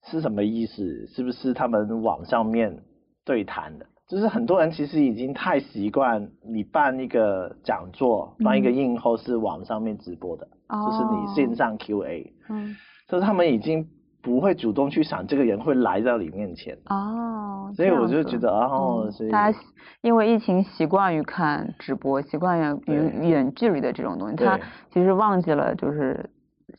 [0.07, 1.07] 是什么意思？
[1.07, 2.75] 是不是他们网上面
[3.23, 3.85] 对谈的？
[4.07, 10.47] 就是很多人其实已经太习惯你办一个讲座、办一个映后是网上面直播的。
[10.67, 12.75] 就是你线上 Q&A，嗯，
[13.07, 13.87] 就是他们已经
[14.21, 16.77] 不会主动去想这个人会来到你面前。
[16.85, 19.57] 哦，所以我就觉得哦，所以大家
[20.01, 24.59] 因为疫情习惯于看直播，习惯于远远距离的这种东西，他
[24.93, 26.29] 其实忘记了就是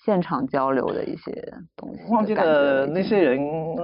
[0.04, 1.32] 现场交流的一些
[1.76, 3.38] 东西，忘记了那些人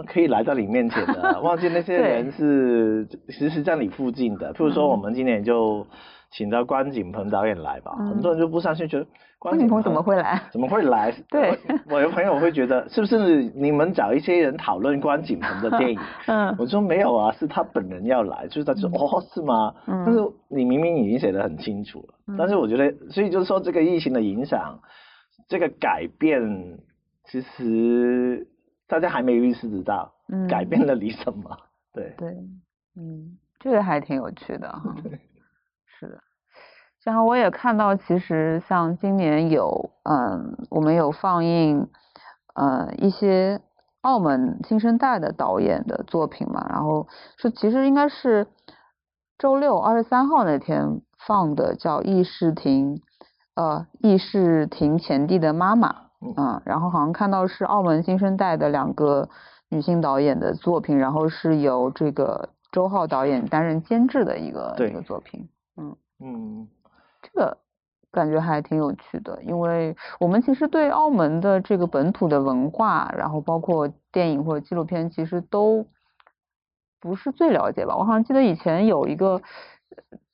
[0.07, 5.87] 可以来到你面前的， 忘记那些人是其实在你附近的，譬如说我们今年就。
[6.37, 9.07] 请到关锦鹏导演来吧，很多人就不相信，觉得
[9.39, 10.43] 关锦鹏怎么会来？
[10.53, 11.11] 怎么会来？
[11.31, 11.59] 对，
[11.89, 15.99] 我有朋友会觉得，是不是你们找一些人讨论关锦鹏的电影？
[16.29, 19.75] 嗯，我说没有啊，是他本人要来，就是他说哦，是吗？
[19.87, 24.79] 嗯，但是你明明已经写的很清楚了，但是我觉得，所以就是说这个疫情的影响，
[25.49, 26.79] 这个改变，
[27.25, 28.47] 其实
[28.87, 30.13] 大家还没有意识到，
[30.51, 31.57] 改变了你什么？
[31.95, 32.29] 对对，
[32.97, 34.95] 嗯，这个还挺有趣的哈。
[35.99, 36.19] 是的，
[37.07, 41.89] 然后我也看到，其实像今年有，嗯，我们有放映，
[42.57, 43.61] 呃，一些
[44.01, 48.49] 澳门新生代的导演的作品嘛，然后是其实应该是
[49.39, 52.97] 周六二十三号那天放的，叫《易世婷》，
[53.55, 55.93] 呃，《易世婷前地的妈妈》，
[56.37, 59.29] 嗯，然后好像看到是澳门新生代的两个
[59.69, 65.49] 女性导演的作品，然后是由这个周浩导演担任监制的一个一个作品。
[65.77, 66.69] 嗯嗯，
[67.27, 67.59] 这个
[68.13, 75.87] 感觉还挺有趣的，因为我们其实对澳门的这个本土的文化，然后包括电影或者纪录片，其实都
[77.01, 77.97] 不是最了解吧。
[77.97, 79.41] 我好像记得以前有一个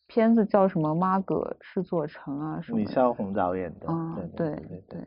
[0.07, 2.79] 片子叫什么《妈葛制作城》啊什么。
[2.79, 3.87] 李少红导演的。
[3.89, 5.01] 嗯，对对对。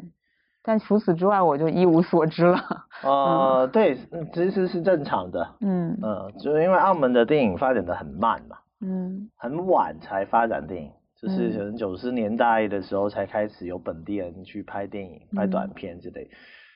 [0.67, 2.59] 但除此之外，我就一无所知了。
[3.03, 3.95] 呃，对，
[4.33, 5.47] 其实是正常的。
[5.61, 8.57] 嗯嗯，就是因为澳门的电影发展的很慢嘛。
[8.81, 10.91] 嗯，很晚才发展电影，
[11.25, 16.29] 就是可能九十年代的时候才开始有本地人去拍电影、拍短片之类，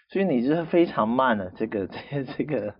[0.10, 2.74] 所以你就是非常慢的这个 这这个，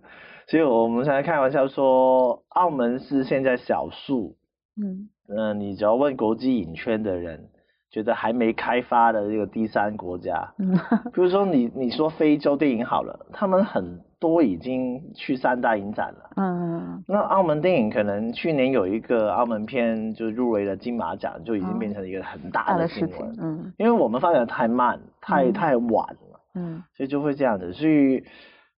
[0.48, 4.36] 所以我们现在开玩笑说，澳门是现在少数，
[4.76, 5.08] 嗯。
[5.32, 7.50] 嗯，你只要问国际影圈的人，
[7.90, 10.78] 觉得还没开发的这个第三国家，嗯，
[11.12, 14.00] 比如说你你说非洲电影好了，他们很。
[14.20, 16.30] 多已经去三大影展了。
[16.36, 23.34] 嗯，那澳门电影可能去年有一个澳门片就入围了金马奖，就已经变成一个很大的新闻。
[23.40, 26.40] 嗯，因为我们发展太慢，太太晚了。
[26.54, 27.72] 嗯，所以就会这样子。
[27.72, 28.22] 所以，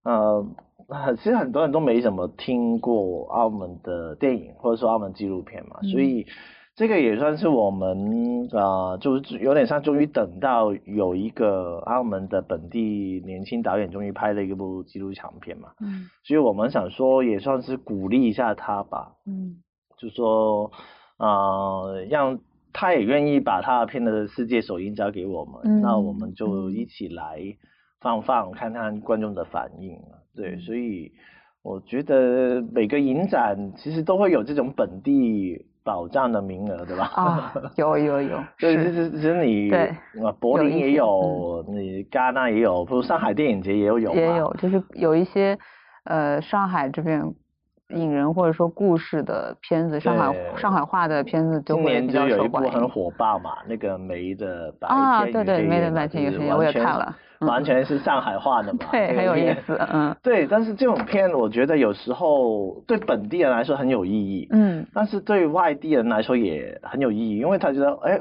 [0.04, 0.46] 呃，
[1.18, 5.78] 其实很多人都没怎么听过澳门的电影，或者说澳门纪录片嘛。
[5.92, 6.28] 所以。
[6.82, 19.58] 这个也算是我们啊，就是有点像终于等到有一个澳门的本地年轻导演终于拍了一部纪录长片嘛，嗯，所以我们想说也算是鼓励一下他吧，嗯，
[19.96, 20.72] 就说
[21.18, 22.40] 啊，让
[22.74, 27.40] 他也愿意把他的片的世界首映交给我们，那我们就一起来
[28.00, 30.00] 放放看看观众的反应
[30.36, 31.12] 对，所以
[31.62, 35.68] 我觉得每个影展其实都会有这种本地。
[35.84, 37.12] 保障的名额，对吧？
[37.16, 38.92] 啊，有有有，对， 是。
[38.92, 39.72] 其实其实你
[40.40, 45.58] 柏林也有你戛纳也有，不如上海电影节也有也有，就是有一些
[46.06, 47.24] 呃上海这边
[47.90, 52.58] 引人或者说故事的片子，上海上海话的片子就今年会比较就有一部。
[52.70, 68.20] 很火爆嘛，那个梅的白啊，天对对，与黑夜嘛没得白天就是与黑夜，我也看了，嗯完全是上海话的嘛，对，很有意思，嗯 对，但是这种片我觉得有时候对本地人来说很有意义，嗯但是对外地人来说也很有意义，因为他觉得，哎，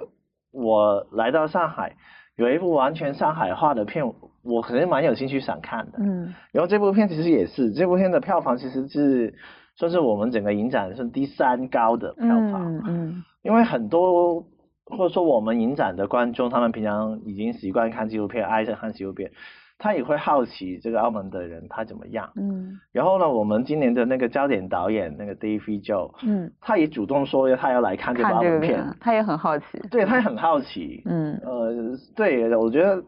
[0.52, 1.96] 我来到上海，
[2.36, 4.04] 有一部完全上海话的片，
[4.42, 5.98] 我可能蛮有兴趣想看的。
[6.00, 9.34] 嗯然后这部片其实也是，这部片的票房其实是
[9.76, 14.44] 算是我们整个影展是第三高的票房，嗯嗯因为很多
[14.90, 19.30] 或者说我们影展的观众，他们平常已经习惯看纪录片，爱着看纪录片，
[19.78, 22.30] 他也会好奇这个澳门的人他怎么样。
[22.36, 31.02] 嗯然后呢，我们今年的那个焦点导演那个 Dave Joe，嗯，他也主动说他要来看这个澳门片，片，他也很好奇，对他也很好奇。
[31.06, 33.02] 嗯呃，对，我觉得，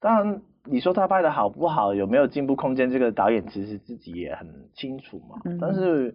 [0.00, 5.40] 当然你说他拍的好不好，有没有进步空间，这个导演其实自己也很清楚嘛。
[5.44, 6.14] 嗯但是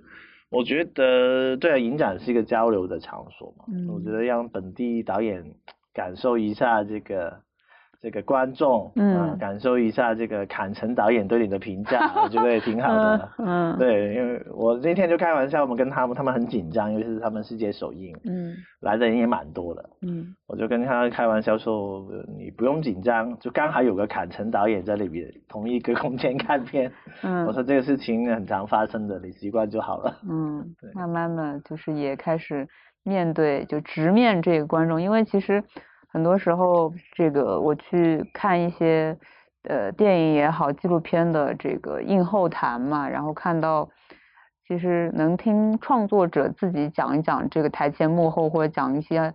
[0.49, 5.55] 我觉得，对啊，影展是一个交流的场所嘛，嗯我觉得让本地导演
[5.93, 7.41] 感受一下这个。
[8.01, 13.29] 这个观众，嗯啊感受一下这个坎城导演对你的评价， 我觉得也挺好的。
[13.39, 19.89] 嗯嗯对，因为我那天就开玩笑，我们跟他们，他们很紧张，尤其是他们世界首映，嗯来的人也蛮多的。
[20.01, 26.91] 嗯我就跟他开玩笑说，呃你不用紧张，就刚好有个坎城导演在里边，同一个空间看片。
[27.21, 30.17] 嗯 我嗯说这个事情很常发生的，你习惯就好了。
[30.29, 32.67] 嗯 对，慢慢的就是也开始
[33.03, 35.63] 面对，就直面这个观众，因为其实
[36.11, 39.17] 很多时候，这个我去看一些
[39.63, 43.89] 呃电影也好，纪录片的这个映后谈嘛，然后看到
[44.67, 49.33] 其实能听创作者自己讲一讲这个台前幕后，或者讲一些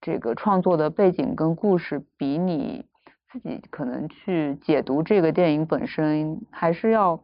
[0.00, 2.86] 这个创作的背景跟故事，比你
[3.30, 7.20] 自己可能去解读这个电影本身还是要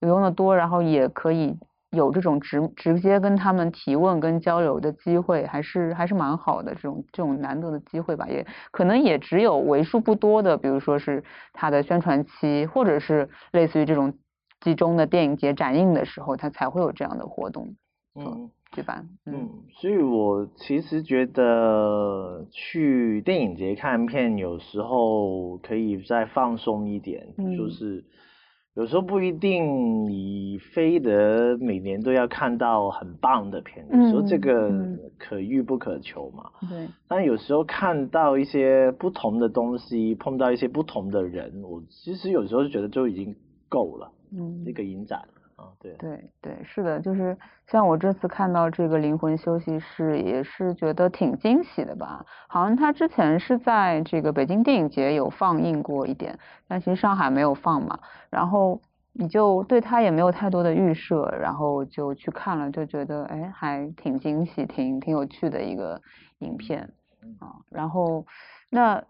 [0.00, 1.56] 有用的多，然后也可以
[1.92, 11.22] 有这种直直接跟他们提问跟交流的机会，还是还是蛮好的这种这种难得的机会吧，也可能也只有为数不多的，比如说是
[11.52, 14.14] 它的宣传期，或者是类似于这种
[14.60, 17.74] 集中的电影节展映的时候，它才会有这样的活动
[18.14, 19.06] 嗯举办。
[19.26, 28.04] 嗯，所以我其实觉得去电影节看片，有时候可以再放松一点，就嗯是
[28.74, 34.98] 有时候不一定你非得每年都要看到很棒的片，有时候这嗯个嗯。
[35.18, 36.50] 可遇不可求嘛。
[36.68, 43.36] 对，但有时候看到一些不同的东西，碰到一些不同的人，我其实有时候就觉得就已经
[43.68, 45.20] 够了，嗯，那个影展
[45.62, 47.38] 啊，对，对对，是的，就是
[47.68, 52.26] 像我这次看到这个灵魂休息室，也是觉得挺惊喜的吧。
[52.48, 56.36] 好像它之前是在这个北京电影节有放映过一点，
[56.66, 58.00] 但其实上海没有放嘛。
[58.28, 58.80] 然后
[59.12, 66.02] 你就对它也没有太多的预设，然后就去看了，就觉得哎，还挺惊喜，挺挺有趣的一个
[66.40, 66.92] 影片
[67.38, 67.62] 啊。
[67.70, 68.26] 然后
[68.68, 69.04] 那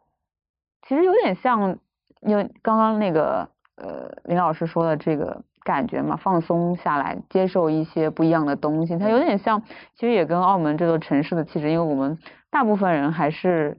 [0.87, 1.79] 其实有点像，
[2.21, 9.63] 因为刚刚那个呃林老师说的这个感觉嘛，放松下来，接受一些不一样的东西，它有点像，
[9.95, 12.19] 其实也跟澳门这座城市的气质，因为我们
[12.51, 13.79] 大部分人还是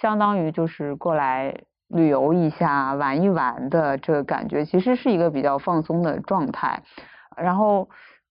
[0.00, 1.54] 相当于就是过来
[1.88, 6.82] 旅游一下、玩一玩的这个感觉，其实是一个比较放松的状态，
[7.36, 7.88] 然后。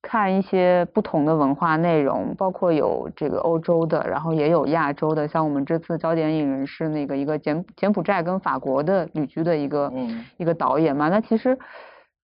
[0.07, 10.23] 看一些不同的文化内容，包括有这个欧洲的，然后也有亚洲的，像我们这次焦点影人是那个一个柬柬埔寨跟法国的旅居的一个、嗯。
[10.37, 11.57] 一个导演嘛，那其实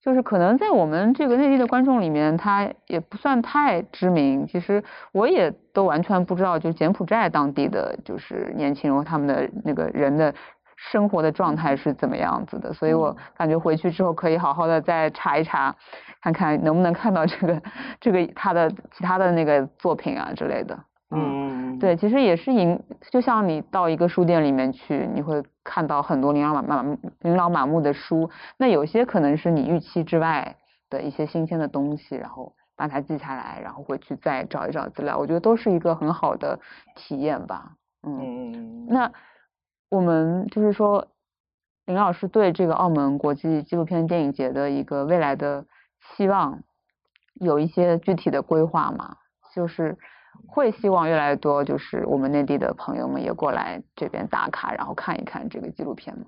[0.03, 4.47] 就是可能在我们这个内地的观众里面，他也不算太知名。
[4.47, 10.33] 其实我也都完全不知道，就柬埔寨当地的就是年轻人他们的那个人的
[10.75, 15.75] 生活的状态是怎么样子的，所以我嗯感觉回去之后可以好好的再查一查，
[16.23, 17.61] 看看能不能看到这个
[17.99, 20.79] 这个他的其他的那个作品啊之类的。
[21.13, 22.79] 嗯，对，其实也是引，
[23.11, 30.57] 就像你到一个书店里面去，你会看到很多琳琅满满、琳琅满目的书，那有些可能是你预期之外
[30.89, 36.59] 的一些新鲜的东西，然后把它记下来，然后回去再找一找资料，我觉得都是一个很好的
[36.95, 37.73] 体验吧。
[38.03, 39.11] 嗯，那
[39.89, 41.07] 我们就是说，
[41.85, 45.65] 林老师对这个澳门国际纪录片电影节的一个未来的
[46.15, 46.63] 期望，
[47.35, 49.17] 有一些具体的规划吗？
[49.53, 49.97] 就是
[50.47, 56.25] 会希望越来越多，就是我们内地的朋友们也过来这边打卡，然后看一看这个纪录片吗？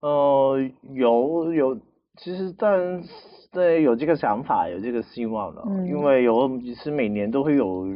[0.00, 0.58] 呃，
[0.94, 1.76] 有有，
[2.16, 3.02] 其实但
[3.50, 5.86] 对有这个想法，有这个希望了，嗯。
[5.86, 7.86] 因为有其实每年都会有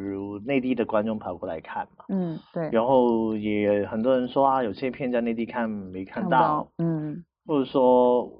[0.44, 7.24] 内地的观众跑过来看嘛，嗯，对，然后也很多人说啊，有些片在内地看没看不到，，嗯。
[7.44, 8.30] 或者说，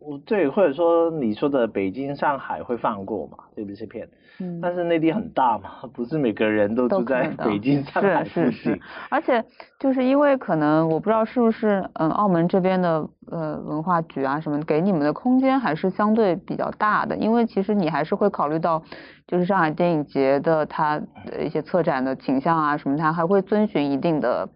[0.00, 4.08] 我对，或者说你说的北京、上海会放过嘛，这部些片，
[4.40, 8.80] 嗯，但是内地很大嘛，不是每个人都都住在北京、上海附是是是近，，
[9.10, 9.44] 而且
[9.78, 18.82] 就是因为可能我不知道是不是嗯澳门这边的呃文化局啊什么给你们的空间还是相对比较大的，因为其实你还是会考虑到
[19.26, 24.48] 就是上海电影节的它的一些策展的倾向啊什么，它还会遵循一定的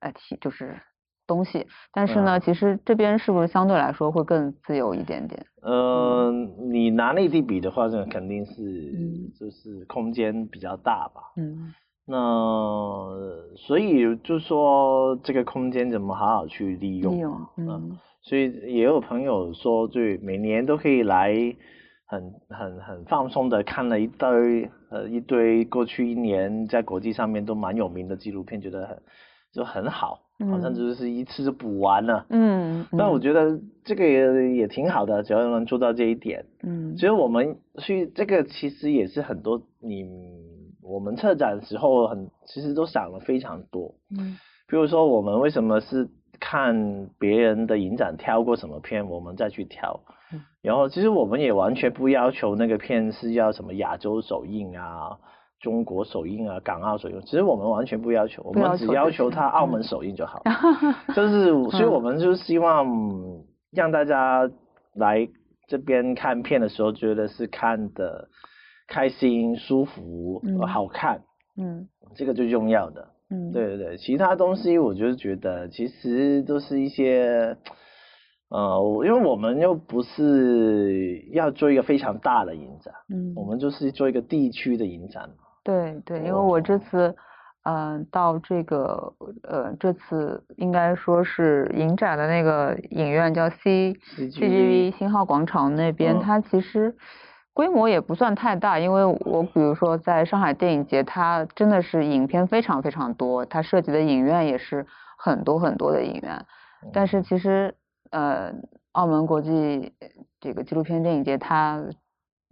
[0.00, 0.76] 呃体就是
[1.26, 2.40] 东西，但是呢，嗯。
[2.40, 5.44] 其实这边是不是相对来说会更自由一点点？
[5.62, 6.30] 呃，
[6.70, 8.62] 你拿内地比的话，这肯定是
[8.96, 9.32] 嗯。
[9.38, 11.20] 就是空间比较大吧。
[11.36, 11.74] 嗯。
[12.08, 12.14] 那
[13.56, 17.98] 所以就说这个空间怎么好好去利用利用嘛，嗯。
[18.22, 21.34] 所以也有朋友说，对，每年都可以来
[22.06, 28.96] 很很很放松的看了一堆呃一堆过去一年在国际上面都蛮有名的纪录片，觉得很
[29.56, 32.26] 就很好，好像嗯就是一次就补完了。
[32.28, 36.44] 嗯，那我嗯觉得这个也也挺好的，只要能做到这一点。
[36.62, 40.04] 嗯其实我们去这个其实也是很多你
[40.82, 43.94] 我们策展的时候很其实都想了非常多。
[44.10, 44.36] 嗯
[44.68, 50.00] 比如说我们为什么是看别人的影展挑过什么片，我们再去挑。
[50.32, 55.16] 嗯然后其实我们也完全不要求那个片是要什么亚洲首映啊、
[55.60, 61.14] 中国首映啊、港澳首映，其实我们完全不要求，我们只要求它澳嗯门首映就好了。
[61.14, 62.86] 就是，所以我们就希望
[63.72, 64.50] 让大家
[64.94, 65.26] 来
[65.66, 68.28] 这边看片的时候，觉得是看的
[68.86, 71.22] 开心、舒服、嗯好看，
[71.58, 73.08] 嗯这个最重要的。
[73.28, 77.56] 嗯，对对对，其他东西我就是觉得其实都是一些，
[78.50, 85.30] 呃，因为我们又不是要做一个非常大的影展，嗯，我们就是做一个地区的影展。
[85.66, 86.78] 对对，因为我这哦。
[86.78, 87.16] 次，
[87.64, 89.12] 嗯、到这个
[89.42, 96.20] 呃，这次应该说是影展的那个影院叫 C CGV 星浩广场那边，嗯。
[96.20, 96.94] 它其实
[97.52, 104.86] 规模也不算太大，因为我比如说在上海电影节，它真的是影片非常非常多，它涉及的影院也是
[105.18, 106.44] 很多很多的影院，
[106.92, 107.74] 但是其实
[108.10, 108.54] 呃，
[108.92, 109.92] 澳门国际
[110.40, 111.82] 这个纪录片电影节，它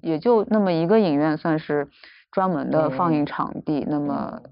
[0.03, 1.89] 也就那么一个影院算是
[2.35, 4.43] 专门的放映场地，那么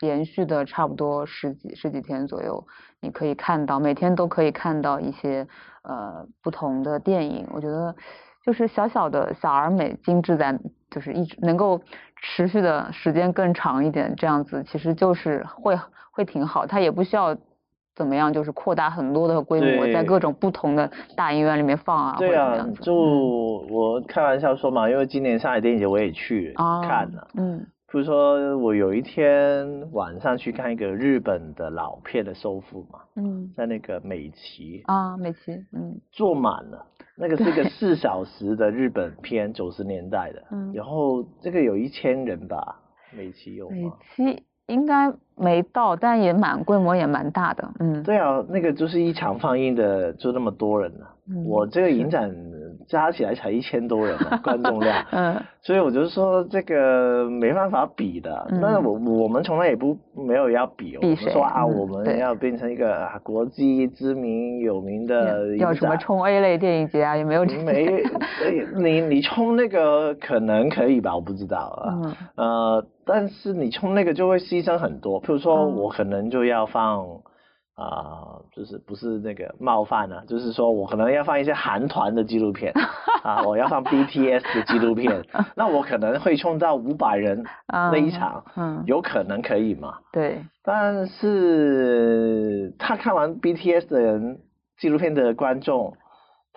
[0.00, 2.66] 连续的差不多十几十几天左右，
[2.98, 5.46] 你可以看到每天都可以看到一些
[5.82, 7.94] 呃不同的电影，我觉得
[8.42, 10.58] 就是小小的小而美，精致在
[10.90, 11.82] 就是一直能够
[12.22, 15.78] 持续的时间更长一点，这样子其实就是会
[16.10, 17.36] 会挺好，它也不需要。
[17.96, 18.32] 怎么样？
[18.32, 22.64] 就是扩大很多的规模，在各种不同的大影院里面放啊，对啊。
[22.82, 27.26] 就嗯我开玩笑说嘛，因为今年上海电影节我也去啊，看了。
[27.34, 36.84] 嗯比如说我有一天晚上去看一个日本的老片的收复嘛，嗯在那个美琪啊，美琪，嗯坐满了，
[37.16, 42.76] 那个是一个四小时的日本片，九十年代的，嗯然后这个有一千人吧，
[43.16, 43.92] 美琪有美吗？
[44.14, 51.44] 琪应该没到，但也蛮规模也蛮大的，嗯，对啊，那个就是一场放映的就那么多人呢、嗯。
[51.44, 52.34] 我这个影展
[52.86, 55.04] 加起来才一千多人嘛， 观众量。
[55.12, 55.42] 嗯。
[55.62, 58.60] 所以我就说这个没办法比的，嗯。
[58.62, 61.32] 但是我我们从来也不没有要比，我们比谁？
[61.32, 67.44] 说啊，嗯我们要变成一个啊国际知名有名的要什么冲 A 类电影节啊，也没有？
[67.44, 68.02] 这没
[68.76, 72.14] 你你冲那个可能可以吧，我不知道啊，嗯。
[72.36, 75.76] 呃，但是你冲那个就会牺牲很多，譬如说嗯。
[75.76, 77.04] 我可能就要放。
[77.76, 82.72] 啊、就是不是那个冒犯啊，就是说我可能要放一些韩团的纪录片
[83.22, 85.22] 啊，我要放 BTS 的纪录片，
[85.54, 89.98] 那我可能会冲到五百人那一嗯场，嗯，有可能可以嘛？
[90.10, 94.38] 对，但是他看完 BTS 的人
[94.78, 95.94] 纪录片的观众，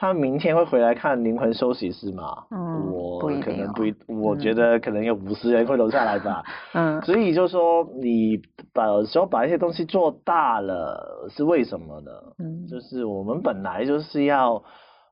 [0.01, 2.45] 他明天会回来看《灵魂休息室》吗？
[2.51, 6.41] 嗯我可能不一，我嗯觉得可能有五十人会留下来吧。
[6.73, 8.39] 嗯所以就说你
[8.73, 12.11] 把有时候把一些东西做大了是为什么呢？
[12.39, 14.63] 嗯就是我们本来就是要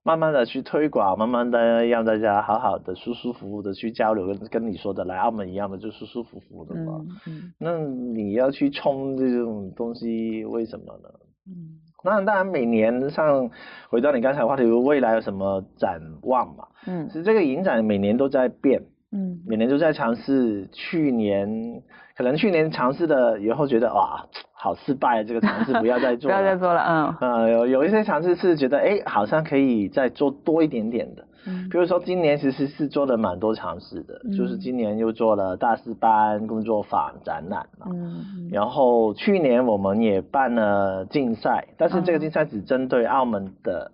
[0.03, 7.01] 慢慢的去推广，慢慢的让大家好好的、舒舒服服的去交流，跟跟你说的来澳门一样的，就舒舒服服的嘛。
[7.03, 11.09] 嗯嗯那你要去冲这种东西，为什么呢？
[11.45, 13.49] 嗯那当然，每年像
[13.89, 16.67] 回到你刚才的话题，未来有什么展望嘛？
[16.85, 18.81] 嗯其实这个影展每年都在变，
[19.17, 20.67] 嗯每年都在尝试。
[20.71, 21.81] 去年
[22.15, 26.37] 可能去年尝试的以后觉得哇，好失败，这个尝试不要再做了。
[26.37, 31.23] 要再做了，嗯呃，有有一些尝试是觉得，哎，好像可以再做多一点点的。
[31.49, 37.87] 嗯比如说今年其实是做了蛮多尝试的，就是嗯今年又做了大师班、工作坊展览嘛。
[37.89, 43.91] 嗯嗯然后去年我们也办了竞赛，但是这个嗯竞赛只针对澳门的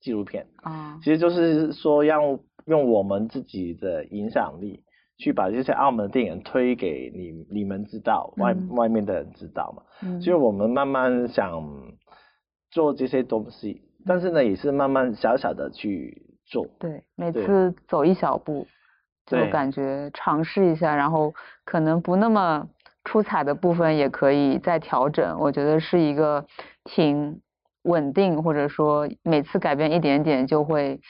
[0.00, 4.82] 纪录片，啊其实就是说要用我们自己的影响力
[5.16, 9.82] 去把这些澳门的电影推给你你们知道，外嗯外面的人知道嘛。
[10.02, 11.62] 嗯，所以我们慢慢想
[12.70, 16.66] 做这些东西，但是呢，也是慢慢小小的去做。
[16.78, 18.66] 对，每次走一小步，
[19.26, 21.32] 就感觉尝试一下，然后
[21.64, 22.68] 可能不那么
[23.04, 25.38] 出彩的部分也可以再调整。
[25.38, 26.44] 我觉得是一个
[26.82, 27.40] 挺
[27.84, 31.00] 稳定，或者说每次改变一点点就会，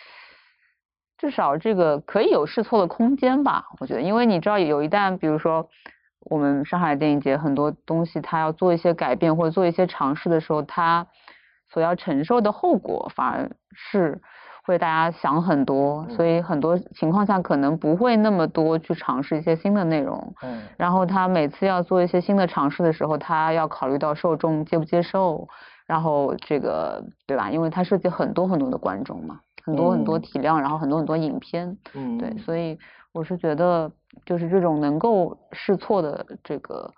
[1.25, 3.65] 至少这个可以有试错的空间吧。
[3.81, 5.67] 我觉得，因为你知道，有一旦比如说
[6.21, 11.07] 我们上海电影节很多东西，它要做一些改变或者做一些尝试的时候，它
[11.73, 14.21] 所要承受的后果反而是
[14.67, 20.35] 会大家想很多，所以很多情况下可能不会那么多去尝试一些新的内容。
[20.43, 25.49] 嗯，然后他每次要做一些新的尝试的时候，他要考虑到受众接不接受，
[25.87, 27.51] 然后这个对吧？
[27.51, 30.21] 因为它涉及很多很多的观众嘛，很多很多嗯。
[30.21, 32.79] 体量，然后很多很多影片，嗯，对，所以
[33.13, 33.91] 我是觉得
[34.27, 36.91] 就是这种能够试错的这个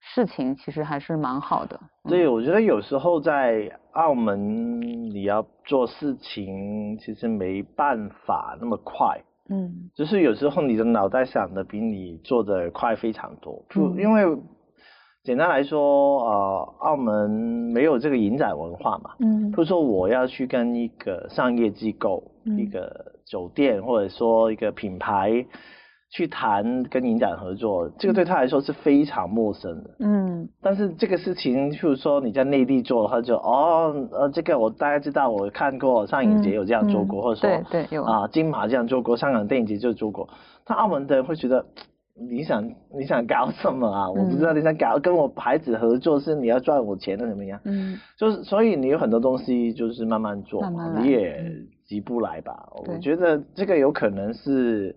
[0.00, 1.78] 事情，其实还是蛮好的。
[2.04, 2.10] 嗯。
[2.10, 9.20] 对，我觉得有时候在澳门你要做事情，其实没办法那么快。
[9.48, 9.90] 嗯。
[9.94, 13.96] 就是有时候你的脑袋想的比你做的快非常多，就嗯。
[13.98, 14.24] 因为
[15.26, 19.10] 简单来说，呃，澳门没有这个影展文化嘛。
[19.18, 25.44] 嗯比如说我要去跟一个商业机构、一嗯个酒店或者说一个品牌
[26.12, 29.96] 去谈跟影展合作，这个对他来说是非常陌生的。
[29.98, 40.28] 嗯但是这个事情，譬如说你在内地做的话，就哦呃，这个我大概知道，我看过上影节有这样做过，嗯或者说对对有啊金马这样做过，香港电影节就做过。
[40.64, 41.66] 但澳门的人会觉得，
[42.18, 44.08] 你想你想搞什么啊？
[44.10, 47.60] 我不知道你想搞跟我牌子合作是你要赚我钱的怎么样？
[47.64, 52.68] 嗯就是所以你有很多东西就是慢慢做嘛，慢慢你也嗯急不来吧？
[52.76, 54.96] 我对觉得这个有可能是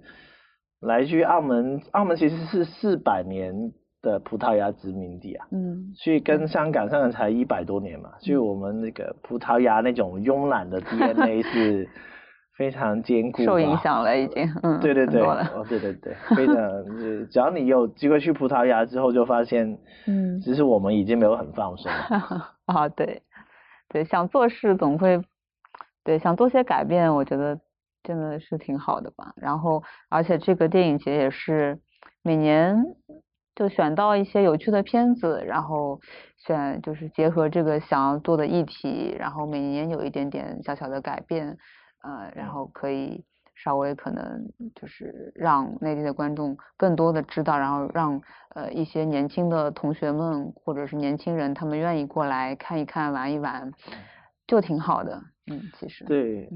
[0.81, 3.53] 来去澳门，澳门其实是四百年
[4.01, 5.45] 的葡萄牙殖民地啊。
[5.51, 11.89] 嗯所以跟香港，香港才一百多年嘛，所以我们那个葡萄牙那种慵懒的 DNA 是
[12.59, 13.77] 非常坚固受影。
[13.77, 16.55] 响了已经，嗯，对对对，哦对对对， 非常，
[16.99, 22.55] 就只要你有机会去葡萄牙之后，就发现，嗯其实我们已经没有很放松了。
[22.67, 23.21] 啊，对，
[23.87, 25.21] 对，想做事总会，
[26.03, 27.57] 对，想做些改变，我觉得
[28.03, 29.31] 真的是挺好的吧。
[29.37, 31.79] 然后，而且这个电影节也是
[32.21, 32.75] 每年
[33.55, 35.97] 就选到一些有趣的片子，然后
[36.45, 41.57] 选就是结合这个想要做的议题，然后每年有一点点小小的改变，
[42.01, 43.23] 呃，然后可以
[43.55, 48.21] 稍微可能就是让内地的观众更多的知道，然后让
[48.55, 53.71] 呃一些年轻的同学们或者是年轻人，他们愿意过来看一看、玩一玩，
[54.47, 55.21] 就挺好的。
[55.51, 56.47] 嗯，其实，对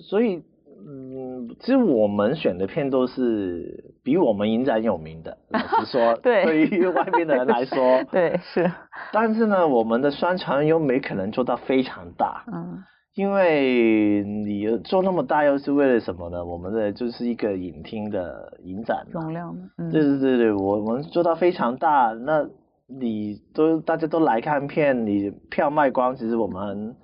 [0.00, 0.42] 所以，
[0.84, 8.72] 嗯，其实我们选的片都是比我们影展有名的，老实说， 对对于外面的人来说，对，是，
[9.12, 12.42] 但是呢，我们的宣传又没可能做到非常大。
[12.52, 12.82] 嗯
[13.14, 16.44] 因为你做那么大，又是为了什么呢？
[16.44, 19.20] 我们的就是一个影厅的影展嘛。
[19.20, 22.48] 容量的，嗯，对对对对，我们做到非常大，那
[22.86, 26.96] 你都大家都来看片，你票卖光，其实我们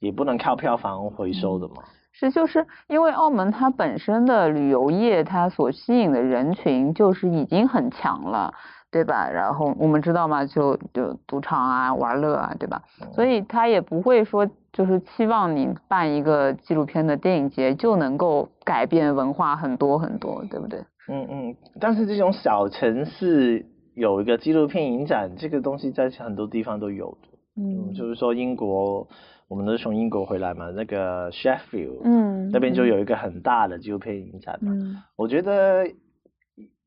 [0.00, 1.76] 也不能靠票房回收的嘛。
[2.12, 8.52] 是，就是因为澳门它本身的旅游业，它所吸引的人群就是已经很强了，
[8.94, 9.28] 对吧？
[9.28, 12.80] 然后我们知道嘛，就就赌场啊、玩乐啊，对吧？
[13.12, 20.78] 所以他也不会说就是期望你办一个纪录片的电影节就能够改变文化很多很多，对不对？
[21.08, 23.66] 嗯嗯，但是这种小城市
[23.96, 27.28] 有一个纪录片影展，这个东西在很多地方都有的。
[27.56, 29.06] 嗯，就是说英国，
[29.48, 34.72] 我们都是从英国回来嘛，那个 Sheffield，嗯，那边就有一个很大的纪录片影展嘛。
[34.72, 35.84] 嗯我觉得，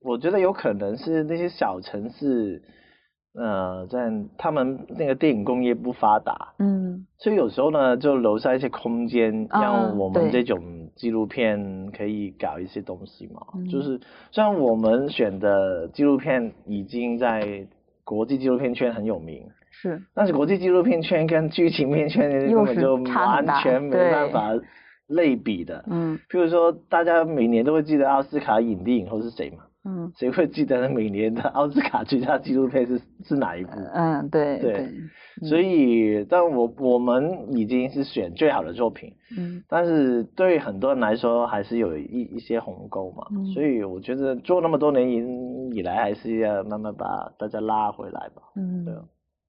[0.07, 2.61] 我觉得有可能是那些小城市，
[3.33, 13.41] 呃，在他们那个电影工业不发达，嗯所以有时候呢，就留下一些空间，啊让我们这种纪录片可以搞一些东西嘛。
[13.55, 13.99] 嗯就是
[14.31, 17.67] 虽然我们选的纪录片已经在
[18.05, 24.53] 国际纪录片圈很有名，是，但是国际纪录片圈跟剧情片圈根本就完全没办法
[25.07, 29.65] 类比的，嗯譬如说大家每年都会记得奥斯卡影帝影后是谁嘛？
[29.87, 33.71] 嗯谁会记得每年的奥斯卡最佳纪录片是 是哪一部？
[33.93, 34.73] 嗯，对对
[35.39, 48.41] 对，所以，但我我们已经是选最好的作品，嗯但是对很多人来说还是有一一些鸿沟嘛，嗯所以我觉得做那么多年以以来，还是要慢慢把大家拉回来吧。
[48.55, 49.01] 嗯对啊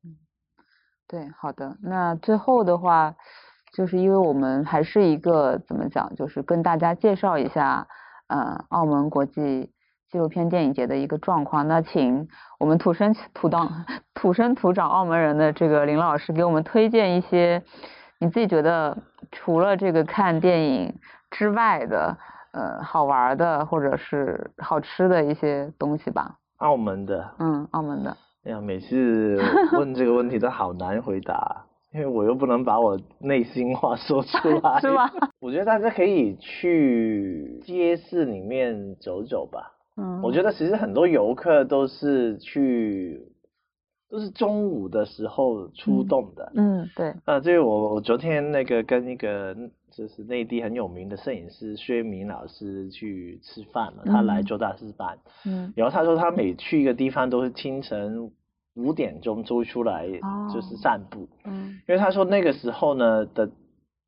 [0.05, 0.17] 嗯，
[1.09, 1.77] 对，好的。
[1.83, 3.17] 那最后的话，
[3.73, 7.87] 就是因为我们还是一个怎么讲，就是跟大家介绍一下，
[8.29, 9.71] 呃，澳门国际
[10.11, 11.67] 纪录片电影节的一个状况。
[11.69, 12.29] 那请
[12.59, 13.85] 我们土生土当、
[14.15, 17.63] 土生土长澳门人的这个林老师给我们推荐一些
[18.19, 18.97] 你自己觉得
[19.31, 20.95] 除了这个看电影
[21.31, 22.17] 之外的，
[22.53, 26.37] 呃，好玩的或者是好吃的一些东西吧。
[26.59, 28.17] 澳门的，嗯，澳门的。
[28.45, 29.39] 哎呀，每次
[29.73, 35.11] 问这个问题都好难回答，因为我又不能把我内心话说出 来，是吗？
[35.41, 39.75] 我觉得大家可以去街市里面走走吧。
[39.99, 43.21] 嗯，我觉得其实很多游客都是去，
[44.09, 46.53] 都是中午的时候出动的。
[46.55, 49.57] 嗯，对，啊，这个我我昨天那个跟一个
[49.91, 54.45] 就是内地很有名的摄影师薛明老师去吃饭嘛，他来嗯。
[54.45, 55.73] 做大师班，嗯。
[55.75, 58.31] 然后他说他每去一个地方都是清晨
[58.75, 61.81] 五点钟就出来就是哦散步，嗯。
[61.89, 63.51] 因为他说那个时候呢的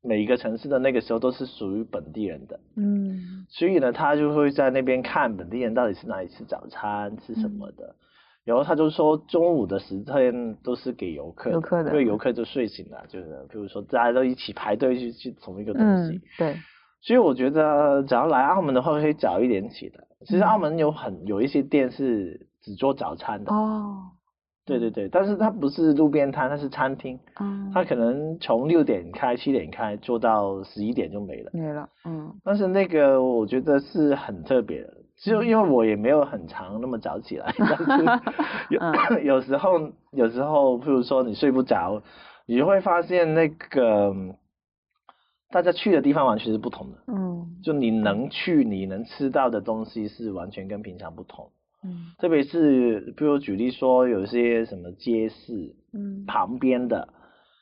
[0.03, 7.95] 每一个城市的那个时候都是属于本地人的，嗯所以呢，他就会在那边看本地人到底是哪里吃早餐，吃什么的。
[8.43, 16.15] 然后他就说，中午的时间都是给游客的，游客的因为游客就睡醒了，就是比如说大家都一起排队去去同一个东西。
[16.15, 16.55] 嗯，对，
[17.01, 20.03] 所以我觉得，只要来澳门的话，可以早一点起来。
[20.25, 24.09] 其实嗯澳门有很有一些店是只做早餐的，哦，
[24.79, 31.51] 对对对，但是它不是路边摊，它是餐厅，嗯，它可能从六点开、七点开，做到十一点就没了。
[31.53, 32.33] 没了，嗯。
[32.43, 37.85] 但是那个我觉得是很特别的，就因为我也没有很长那么早起来，但是
[38.73, 39.25] 有、嗯。
[39.25, 42.01] 有时候有时候，譬如说你睡不着，
[42.45, 44.15] 你会发现那个
[45.51, 47.57] 大家去的地方完全是不同的，嗯。
[47.63, 51.49] 就你能去你能吃到的东西是完全跟平常不同，
[51.83, 52.13] 嗯。
[52.17, 56.25] 特别是比如举例说有一些什么街市嗯。
[56.25, 57.09] 旁边的，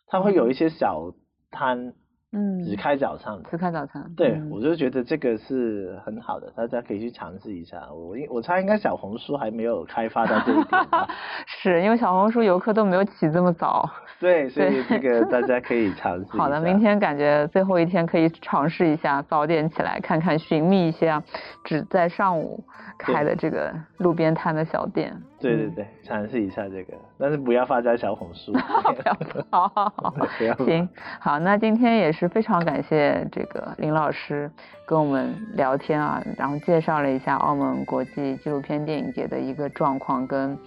[0.08, 1.14] 它会有一些小
[1.52, 1.94] 摊
[2.32, 3.50] 嗯，只开早上的。
[3.50, 7.92] 只开早餐，对，嗯我就觉得这个是很好的，大家可以去尝试一下。
[7.92, 11.08] 我应我猜应该小红书还没有开发到这一点吧。
[11.48, 13.90] 是因为小红书游客都没有起这么早。
[14.20, 16.26] 对，所以这个大家可以尝试。
[16.38, 21.24] 好的，明天感觉最后一天可以尝试一下，早点起来看看，寻觅一些啊
[21.64, 22.64] 只在上午
[22.98, 25.20] 开的这个路边摊的小店。
[25.40, 28.52] 嗯对对对，尝试一下这个，但是不要发在小红书。
[28.52, 28.60] 不
[29.06, 29.18] 要，
[29.50, 30.14] 好好好
[30.66, 34.52] 行，好，那今天也是非常感谢这个林老师
[34.86, 40.58] 跟我们聊天啊，然后介绍了一下澳门国际纪录片电影节的一个状况，跟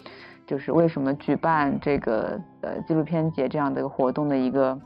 [0.46, 4.78] 就是为什么举办这个呃纪录片节这样的一个活动的一个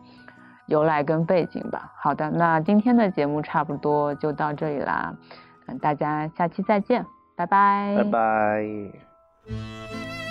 [0.67, 1.93] 由来跟背景吧。
[2.03, 5.15] 好的，那今天的节目差不多就到这里啦，
[5.67, 7.07] 嗯，大家下期再见，
[7.37, 9.06] 拜拜，拜拜。
[9.49, 10.26] Música